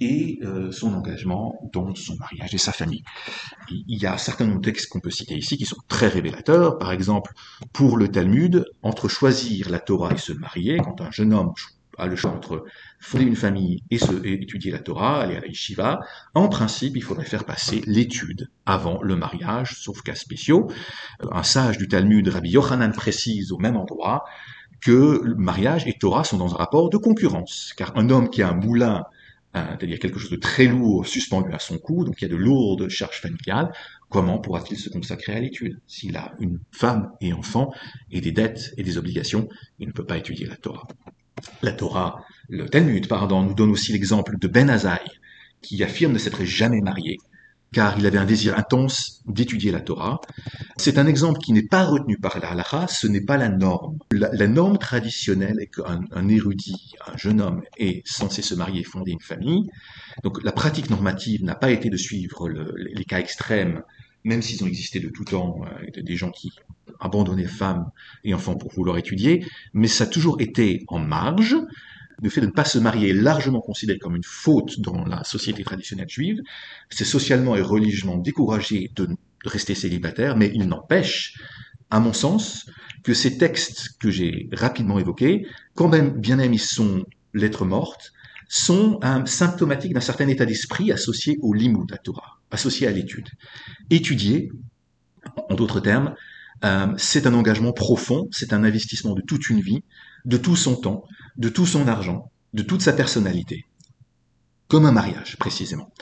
et 0.00 0.40
euh, 0.42 0.72
son 0.72 0.94
engagement 0.94 1.70
dans 1.72 1.94
son 1.94 2.16
mariage 2.16 2.54
et 2.54 2.58
sa 2.58 2.72
famille. 2.72 3.04
Il 3.70 4.02
y 4.02 4.06
a 4.06 4.18
certains 4.18 4.58
textes 4.58 4.90
qu'on 4.90 5.00
peut 5.00 5.10
citer 5.10 5.36
ici 5.36 5.56
qui 5.56 5.64
sont 5.64 5.76
très 5.88 6.08
révélateurs. 6.08 6.78
Par 6.78 6.92
exemple, 6.92 7.32
pour 7.72 7.96
le 7.96 8.08
Talmud, 8.08 8.66
entre 8.82 9.08
choisir 9.08 9.70
la 9.70 9.78
Torah 9.78 10.12
et 10.12 10.18
se 10.18 10.32
marier, 10.32 10.78
quand 10.78 11.00
un 11.00 11.10
jeune 11.10 11.32
homme 11.32 11.52
a 11.98 12.06
le 12.06 12.16
choix 12.16 12.30
entre 12.30 12.64
fonder 13.00 13.24
une 13.24 13.36
famille 13.36 13.82
et, 13.90 13.98
étudier 14.32 14.70
la 14.70 14.78
Torah, 14.78 15.22
aller 15.22 15.36
à 15.36 15.40
la 15.40 15.46
yeshiva, 15.46 16.00
en 16.34 16.48
principe, 16.48 16.96
il 16.96 17.02
faudrait 17.02 17.24
faire 17.24 17.44
passer 17.44 17.82
l'étude 17.86 18.50
avant 18.66 19.02
le 19.02 19.16
mariage, 19.16 19.76
sauf 19.78 20.02
cas 20.02 20.14
spéciaux. 20.14 20.68
Un 21.30 21.42
sage 21.42 21.78
du 21.78 21.88
Talmud, 21.88 22.26
Rabbi 22.28 22.50
Yochanan, 22.50 22.92
précise 22.92 23.52
au 23.52 23.58
même 23.58 23.76
endroit 23.76 24.24
que 24.80 25.20
le 25.22 25.34
mariage 25.36 25.86
et 25.86 25.92
Torah 25.92 26.24
sont 26.24 26.38
dans 26.38 26.54
un 26.54 26.58
rapport 26.58 26.90
de 26.90 26.96
concurrence, 26.96 27.72
car 27.76 27.96
un 27.96 28.10
homme 28.10 28.30
qui 28.30 28.42
a 28.42 28.48
un 28.48 28.54
moulin 28.54 29.04
c'est-à-dire 29.54 29.98
quelque 29.98 30.18
chose 30.18 30.30
de 30.30 30.36
très 30.36 30.64
lourd 30.64 31.06
suspendu 31.06 31.52
à 31.52 31.58
son 31.58 31.78
cou, 31.78 32.04
donc 32.04 32.20
il 32.20 32.22
y 32.22 32.24
a 32.24 32.30
de 32.30 32.36
lourdes 32.36 32.88
charges 32.88 33.20
familiales, 33.20 33.70
comment 34.08 34.38
pourra-t-il 34.38 34.78
se 34.78 34.88
consacrer 34.88 35.34
à 35.34 35.40
l'étude 35.40 35.80
S'il 35.86 36.16
a 36.16 36.32
une 36.40 36.58
femme 36.70 37.12
et 37.20 37.32
enfants 37.32 37.72
et 38.10 38.20
des 38.20 38.32
dettes 38.32 38.72
et 38.76 38.82
des 38.82 38.96
obligations, 38.96 39.48
il 39.78 39.88
ne 39.88 39.92
peut 39.92 40.06
pas 40.06 40.16
étudier 40.16 40.46
la 40.46 40.56
Torah? 40.56 40.86
La 41.62 41.72
Torah, 41.72 42.24
le 42.48 42.68
Talmud, 42.68 43.08
pardon, 43.08 43.42
nous 43.42 43.54
donne 43.54 43.70
aussi 43.70 43.92
l'exemple 43.92 44.38
de 44.38 44.48
Ben 44.48 44.68
Azaï, 44.68 45.00
qui 45.60 45.82
affirme 45.82 46.12
ne 46.12 46.18
s'être 46.18 46.44
jamais 46.44 46.80
marié, 46.80 47.18
car 47.72 47.98
il 47.98 48.06
avait 48.06 48.18
un 48.18 48.26
désir 48.26 48.58
intense 48.58 49.22
d'étudier 49.26 49.70
la 49.70 49.80
Torah. 49.80 50.20
C'est 50.76 50.98
un 50.98 51.06
exemple 51.06 51.40
qui 51.40 51.52
n'est 51.52 51.66
pas 51.66 51.84
retenu 51.84 52.18
par 52.18 52.38
la 52.38 52.50
halakha, 52.50 52.86
ce 52.88 53.06
n'est 53.06 53.22
pas 53.22 53.36
la 53.36 53.48
norme. 53.48 53.98
La, 54.10 54.46
norme 54.48 54.78
traditionnelle 54.78 55.58
est 55.60 55.68
qu'un 55.68 56.28
érudit, 56.28 56.92
un 57.06 57.16
jeune 57.16 57.40
homme, 57.40 57.62
est 57.78 58.06
censé 58.06 58.42
se 58.42 58.54
marier 58.54 58.80
et 58.80 58.84
fonder 58.84 59.12
une 59.12 59.20
famille. 59.20 59.70
Donc 60.22 60.42
la 60.44 60.52
pratique 60.52 60.90
normative 60.90 61.44
n'a 61.44 61.54
pas 61.54 61.70
été 61.70 61.88
de 61.88 61.96
suivre 61.96 62.48
les 62.48 63.04
cas 63.04 63.18
extrêmes, 63.18 63.82
même 64.24 64.42
s'ils 64.42 64.62
ont 64.62 64.66
existé 64.68 65.00
de 65.00 65.08
tout 65.08 65.24
temps, 65.24 65.62
euh, 65.64 66.02
des 66.02 66.16
gens 66.16 66.30
qui 66.30 66.52
abandonnaient 67.02 67.44
femmes 67.44 67.90
et 68.24 68.32
enfants 68.32 68.56
pour 68.56 68.72
vouloir 68.72 68.96
étudier, 68.96 69.44
mais 69.74 69.88
ça 69.88 70.04
a 70.04 70.06
toujours 70.06 70.40
été 70.40 70.84
en 70.88 70.98
marge, 70.98 71.56
le 72.22 72.30
fait 72.30 72.40
de 72.40 72.46
ne 72.46 72.52
pas 72.52 72.64
se 72.64 72.78
marier 72.78 73.10
est 73.10 73.14
largement 73.14 73.60
considéré 73.60 73.98
comme 73.98 74.14
une 74.14 74.24
faute 74.24 74.80
dans 74.80 75.04
la 75.04 75.24
société 75.24 75.64
traditionnelle 75.64 76.08
juive. 76.08 76.40
C'est 76.88 77.04
socialement 77.04 77.56
et 77.56 77.60
religieusement 77.60 78.16
découragé 78.16 78.92
de 78.94 79.08
rester 79.44 79.74
célibataire, 79.74 80.36
mais 80.36 80.52
il 80.54 80.68
n'empêche, 80.68 81.36
à 81.90 81.98
mon 81.98 82.12
sens, 82.12 82.70
que 83.02 83.12
ces 83.12 83.38
textes 83.38 83.98
que 83.98 84.10
j'ai 84.10 84.48
rapidement 84.52 85.00
évoqués, 85.00 85.46
quand 85.74 85.88
même 85.88 86.10
bien 86.20 86.38
ils 86.40 86.60
sont 86.60 87.04
lettres 87.34 87.64
mortes, 87.64 88.12
sont 88.48 89.00
symptomatiques 89.24 89.94
d'un 89.94 90.00
certain 90.00 90.28
état 90.28 90.44
d'esprit 90.44 90.92
associé 90.92 91.38
au 91.40 91.54
limud, 91.54 91.90
à 91.92 91.96
Torah, 91.96 92.38
associé 92.52 92.86
à 92.86 92.92
l'étude. 92.92 93.28
Étudier, 93.90 94.52
en 95.48 95.54
d'autres 95.54 95.80
termes, 95.80 96.14
euh, 96.64 96.86
c'est 96.96 97.26
un 97.26 97.34
engagement 97.34 97.72
profond, 97.72 98.28
c'est 98.30 98.52
un 98.52 98.64
investissement 98.64 99.14
de 99.14 99.22
toute 99.22 99.50
une 99.50 99.60
vie, 99.60 99.82
de 100.24 100.36
tout 100.36 100.56
son 100.56 100.76
temps, 100.76 101.04
de 101.36 101.48
tout 101.48 101.66
son 101.66 101.88
argent, 101.88 102.30
de 102.54 102.62
toute 102.62 102.82
sa 102.82 102.92
personnalité. 102.92 103.66
Comme 104.68 104.86
un 104.86 104.92
mariage, 104.92 105.36
précisément. 105.38 105.92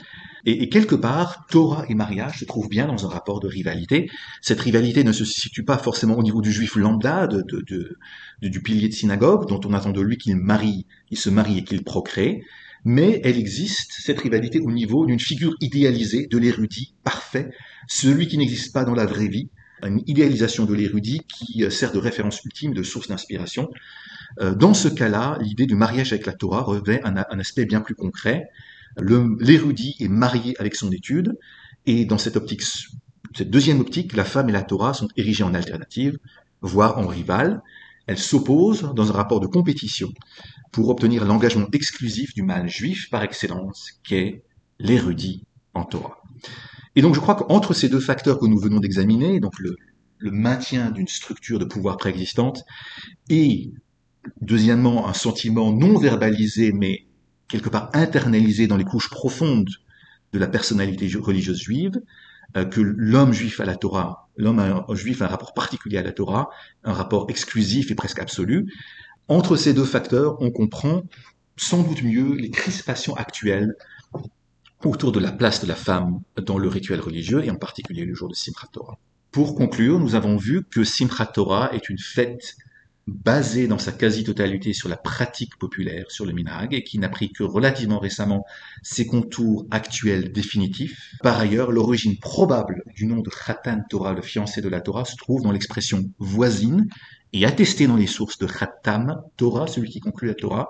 Et, 0.46 0.68
quelque 0.70 0.94
part, 0.94 1.46
Torah 1.51 1.85
et 1.88 1.94
mariage 1.94 2.38
se 2.38 2.44
trouvent 2.46 2.68
bien 2.68 2.87
dans 2.87 3.05
un 3.05 3.11
rapport 3.11 3.40
de 3.40 3.49
rivalité. 3.49 4.11
Cette 4.40 4.61
rivalité 4.61 5.05
ne 5.05 5.12
se 5.12 5.25
situe 5.25 5.64
pas 5.64 5.77
forcément 5.77 6.16
au 6.16 6.23
niveau 6.23 6.40
du 6.40 6.51
juif 6.51 6.77
lambda, 6.77 7.29
du 8.40 8.62
pilier 8.62 8.88
de 8.88 8.94
synagogue, 8.94 9.49
dont 9.49 9.61
on 9.64 9.75
attend 9.75 9.90
de 9.90 10.01
lui 10.01 10.16
qu'il 10.16 10.37
marie, 10.37 10.87
il 11.11 11.18
se 11.18 11.29
marie 11.29 11.59
et 11.59 11.64
qu'il 11.64 11.85
procrée, 11.85 12.42
mais 12.85 13.20
elle 13.25 13.37
existe, 13.37 13.92
cette 13.99 14.20
rivalité, 14.20 14.61
au 14.61 14.70
niveau 14.70 15.05
d'une 15.05 15.20
figure 15.20 15.55
idéalisée 15.61 16.27
de 16.27 16.38
l'érudit 16.38 16.94
parfait, 17.05 17.51
celui 17.87 18.27
qui 18.27 18.38
n'existe 18.38 18.73
pas 18.73 18.85
dans 18.85 18.94
la 18.94 19.05
vraie 19.05 19.29
vie, 19.29 19.51
une 19.83 20.03
idéalisation 20.07 20.64
de 20.64 20.75
l'érudit 20.75 21.23
qui 21.27 21.64
euh, 21.64 21.71
sert 21.71 21.93
de 21.93 21.99
référence 21.99 22.43
ultime, 22.45 22.75
de 22.75 22.83
source 22.83 23.09
d'inspiration. 23.09 23.71
Euh, 24.40 24.55
dans 24.55 24.75
ce 24.75 24.88
cas-là, 24.88 25.38
l'idée 25.40 25.66
du 25.66 25.75
mariage 25.75 26.12
avec 26.12 26.27
la 26.27 26.33
Torah 26.33 26.62
revêt 26.62 27.01
un, 27.05 27.16
aspect 27.16 27.64
bien 27.64 27.81
plus 27.81 27.95
concret. 27.95 28.49
L'érudit 28.99 29.97
est 30.01 30.09
marié 30.09 30.57
avec 30.59 30.75
son 30.75 30.90
étude, 30.90 31.38
et 31.87 32.05
dans 32.05 32.19
cette 32.19 32.37
optique, 32.37 32.62
cette 33.35 33.51
deuxième 33.51 33.81
optique, 33.81 34.14
la 34.14 34.25
femme 34.25 34.49
et 34.49 34.53
la 34.53 34.62
Torah 34.62 34.95
sont 34.95 35.09
érigées 35.16 35.45
en 35.45 35.55
alternative, 35.55 36.19
voire 36.61 36.99
en 36.99 37.07
rivales. 37.07 37.62
Elles 38.07 38.19
s'opposent 38.19 38.93
dans 38.95 39.11
un 39.11 39.12
rapport 39.12 39.40
de 39.40 39.47
compétition 39.47 40.09
pour 40.73 40.88
obtenir 40.88 41.25
l'engagement 41.25 41.69
exclusif 41.73 42.35
du 42.35 42.43
mâle 42.43 42.69
juif 42.69 43.09
par 43.11 43.23
excellence, 43.23 43.93
qu'est 44.03 44.43
l'érudit 44.81 45.45
en 45.75 45.85
Torah. 45.85 46.23
Et 46.96 47.03
donc 47.03 47.14
je 47.14 47.20
crois 47.20 47.35
qu'entre 47.35 47.74
ces 47.74 47.88
deux 47.88 48.00
facteurs 48.00 48.38
que 48.38 48.46
nous 48.46 48.59
venons 48.59 48.81
d'examiner, 48.81 49.40
donc 49.40 49.59
le, 49.59 49.76
maintien 50.22 50.90
d'une 50.90 51.09
structure 51.09 51.59
de 51.59 51.64
pouvoir 51.64 51.96
préexistante 51.96 52.62
et 53.31 53.72
deuxièmement 54.42 55.09
un 55.09 55.14
sentiment 55.14 55.72
non 55.72 55.96
verbalisé 55.96 56.72
mais 56.72 57.07
quelque 57.48 57.70
part 57.70 57.88
internalisé 57.94 58.66
dans 58.66 58.76
les 58.76 58.85
couches 58.85 59.09
profondes 59.09 59.70
de 60.35 60.38
la 60.38 60.46
personnalité 60.46 61.11
religieuse 61.18 61.62
juive, 61.62 62.03
euh, 62.57 62.66
que 62.66 62.83
l'homme 62.83 63.33
juif 63.33 63.61
à 63.61 63.64
la 63.64 63.76
Torah, 63.76 64.29
l'homme 64.37 64.85
juif 64.92 65.22
a 65.22 65.24
un 65.24 65.29
rapport 65.29 65.55
particulier 65.55 65.96
à 65.96 66.03
la 66.03 66.12
Torah, 66.12 66.50
un 66.85 66.92
rapport 66.92 67.26
exclusif 67.31 67.90
et 67.90 67.94
presque 67.94 68.18
absolu. 68.18 68.70
Entre 69.29 69.57
ces 69.57 69.72
deux 69.72 69.85
facteurs, 69.85 70.37
on 70.42 70.50
comprend 70.50 71.03
sans 71.57 71.83
doute 71.83 72.03
mieux 72.03 72.35
les 72.35 72.50
crispations 72.50 73.14
actuelles 73.14 73.74
autour 74.85 75.12
de 75.12 75.21
la 75.21 75.33
place 75.33 75.62
de 75.62 75.69
la 75.69 75.75
femme 75.75 76.21
dans 76.37 76.59
le 76.59 76.69
rituel 76.69 77.01
religieux 77.01 77.45
et 77.45 77.51
en 77.51 77.57
particulier 77.57 78.05
le 78.05 78.14
jour 78.14 78.29
de 78.29 78.35
Simchat 78.35 78.69
Torah. 78.73 78.99
Pour 79.31 79.55
conclure, 79.55 79.99
nous 79.99 80.14
avons 80.14 80.37
vu 80.37 80.64
que 80.64 80.85
Simchat 80.85 81.27
Torah 81.27 81.71
est 81.73 81.88
une 81.88 81.99
fête 81.99 82.57
basée 83.07 83.66
dans 83.66 83.79
sa 83.79 83.93
quasi-totalité 83.93 84.73
sur 84.73 84.88
la 84.88 84.97
pratique 84.97 85.57
populaire, 85.57 86.11
sur 86.11 86.27
le 86.27 86.33
minhag, 86.33 86.75
et 86.75 86.85
qui 86.85 86.99
n'a 86.99 87.09
pris 87.09 87.33
que 87.33 87.43
relativement 87.43 87.99
récemment 87.99 88.45
ses 88.83 89.07
contours 89.07 89.66
actuels 89.71 90.33
définitifs. 90.33 91.14
Par 91.23 91.38
ailleurs, 91.38 91.73
l'origine 91.73 92.19
probable 92.19 92.83
du 92.95 93.07
nom 93.07 93.21
de 93.21 93.31
Khatan 93.31 93.83
Torah, 93.88 94.12
le 94.12 94.23
fiancé 94.23 94.61
de 94.61 94.69
la 94.69 94.81
Torah, 94.81 95.05
se 95.05 95.16
trouve 95.16 95.43
dans 95.43 95.53
l'expression 95.53 96.05
voisine 96.19 96.88
et 97.33 97.47
attestée 97.47 97.87
dans 97.87 97.97
les 97.97 98.07
sources 98.07 98.38
de 98.38 98.47
Khatam 98.47 99.23
Torah, 99.37 99.66
celui 99.66 99.88
qui 99.88 100.01
conclut 100.01 100.29
la 100.29 100.35
Torah, 100.35 100.69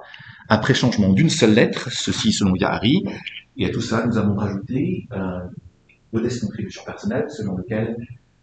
après 0.48 0.74
changement 0.74 1.12
d'une 1.12 1.30
seule 1.30 1.54
lettre, 1.54 1.90
ceci 1.90 2.32
selon 2.32 2.54
Yahari, 2.54 3.02
et 3.56 3.66
à 3.66 3.70
tout 3.70 3.80
ça, 3.80 4.06
nous 4.06 4.16
avons 4.16 4.34
rajouté 4.34 5.06
euh, 5.12 5.40
modeste 6.12 6.42
contribution 6.42 6.82
personnelle, 6.84 7.26
selon 7.30 7.56
lequel 7.56 7.96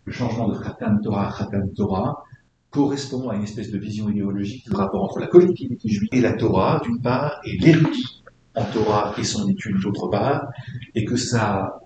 le 0.05 0.11
changement 0.11 0.49
de 0.49 0.57
Khatam 0.57 1.01
Torah 1.01 1.29
à 1.29 1.37
Khatam 1.37 1.69
Torah 1.73 2.23
correspond 2.69 3.29
à 3.29 3.35
une 3.35 3.43
espèce 3.43 3.71
de 3.71 3.77
vision 3.77 4.09
idéologique 4.09 4.69
du 4.69 4.75
rapport 4.75 5.03
entre 5.03 5.19
la 5.19 5.27
collectivité 5.27 5.87
juive 5.87 6.09
et 6.11 6.21
la 6.21 6.33
Torah, 6.33 6.81
d'une 6.83 7.01
part, 7.01 7.39
et 7.45 7.57
l'érudit 7.57 8.23
en 8.55 8.63
Torah 8.65 9.13
et 9.17 9.23
son 9.23 9.47
étude, 9.47 9.79
d'autre 9.81 10.07
part, 10.07 10.47
et 10.93 11.05
que 11.05 11.15
ça 11.15 11.79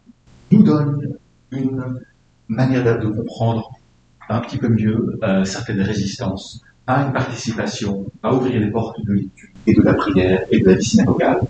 nous 0.52 0.64
donne 0.64 1.18
une 1.52 2.00
manière 2.48 3.00
de 3.00 3.08
comprendre 3.08 3.70
un 4.30 4.40
petit 4.40 4.58
peu 4.58 4.70
mieux 4.70 5.20
euh, 5.24 5.44
certaines 5.46 5.82
résistances 5.82 6.62
à 6.88 7.06
une 7.06 7.14
participation, 7.14 8.06
à 8.24 8.34
ouvrir 8.34 8.60
les 8.60 8.72
portes 8.72 8.98
de 9.06 9.14
l'étude 9.14 9.50
et 9.68 9.74
de 9.74 9.82
la 9.82 9.94
prière 9.94 10.46
et 10.50 10.60
de 10.60 10.66
la 10.66 10.76
vie 10.76 10.86
synagogale 10.86 11.42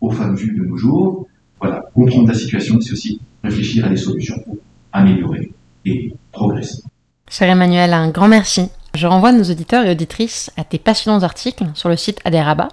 aux 0.00 0.10
femmes 0.10 0.36
juives 0.36 0.58
de 0.58 0.64
nos 0.64 0.76
jours. 0.76 1.26
Voilà, 1.60 1.82
comprendre 1.94 2.28
la 2.28 2.34
situation, 2.34 2.80
c'est 2.80 2.92
aussi 2.92 3.20
réfléchir 3.42 3.86
à 3.86 3.88
des 3.88 3.96
solutions 3.96 4.38
pour 4.44 4.56
améliorer 4.92 5.52
et 5.84 6.12
progresser. 6.32 6.82
Cher 7.30 7.50
Emmanuel, 7.50 7.92
un 7.92 8.10
grand 8.10 8.28
merci. 8.28 8.68
Je 8.94 9.06
renvoie 9.06 9.32
nos 9.32 9.44
auditeurs 9.44 9.84
et 9.84 9.90
auditrices 9.90 10.50
à 10.56 10.64
tes 10.64 10.78
passionnants 10.78 11.22
articles 11.22 11.64
sur 11.74 11.88
le 11.88 11.96
site 11.96 12.20
Aderaba, 12.24 12.68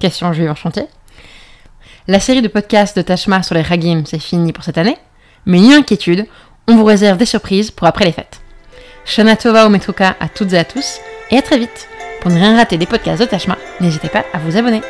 Questions 0.00 0.32
juives 0.32 0.50
en 0.50 0.54
chantier. 0.54 0.84
La 2.08 2.18
série 2.18 2.42
de 2.42 2.48
podcasts 2.48 2.96
de 2.96 3.02
Tashma 3.02 3.42
sur 3.42 3.54
les 3.54 3.64
Hagim, 3.68 4.02
c'est 4.04 4.18
fini 4.18 4.52
pour 4.52 4.64
cette 4.64 4.78
année, 4.78 4.96
mais 5.46 5.60
ni 5.60 5.72
inquiétude, 5.72 6.26
on 6.66 6.76
vous 6.76 6.84
réserve 6.84 7.18
des 7.18 7.26
surprises 7.26 7.70
pour 7.70 7.86
après 7.86 8.04
les 8.04 8.12
fêtes. 8.12 8.40
Shana 9.04 9.36
Tova 9.36 9.68
ou 9.68 9.74
à 9.74 10.28
toutes 10.28 10.52
et 10.52 10.58
à 10.58 10.64
tous, 10.64 10.98
et 11.30 11.36
à 11.36 11.42
très 11.42 11.58
vite. 11.58 11.88
Pour 12.20 12.30
ne 12.30 12.36
rien 12.36 12.56
rater 12.56 12.78
des 12.78 12.86
podcasts 12.86 13.20
de 13.20 13.26
Tashma, 13.26 13.56
n'hésitez 13.80 14.08
pas 14.08 14.24
à 14.32 14.38
vous 14.38 14.56
abonner. 14.56 14.80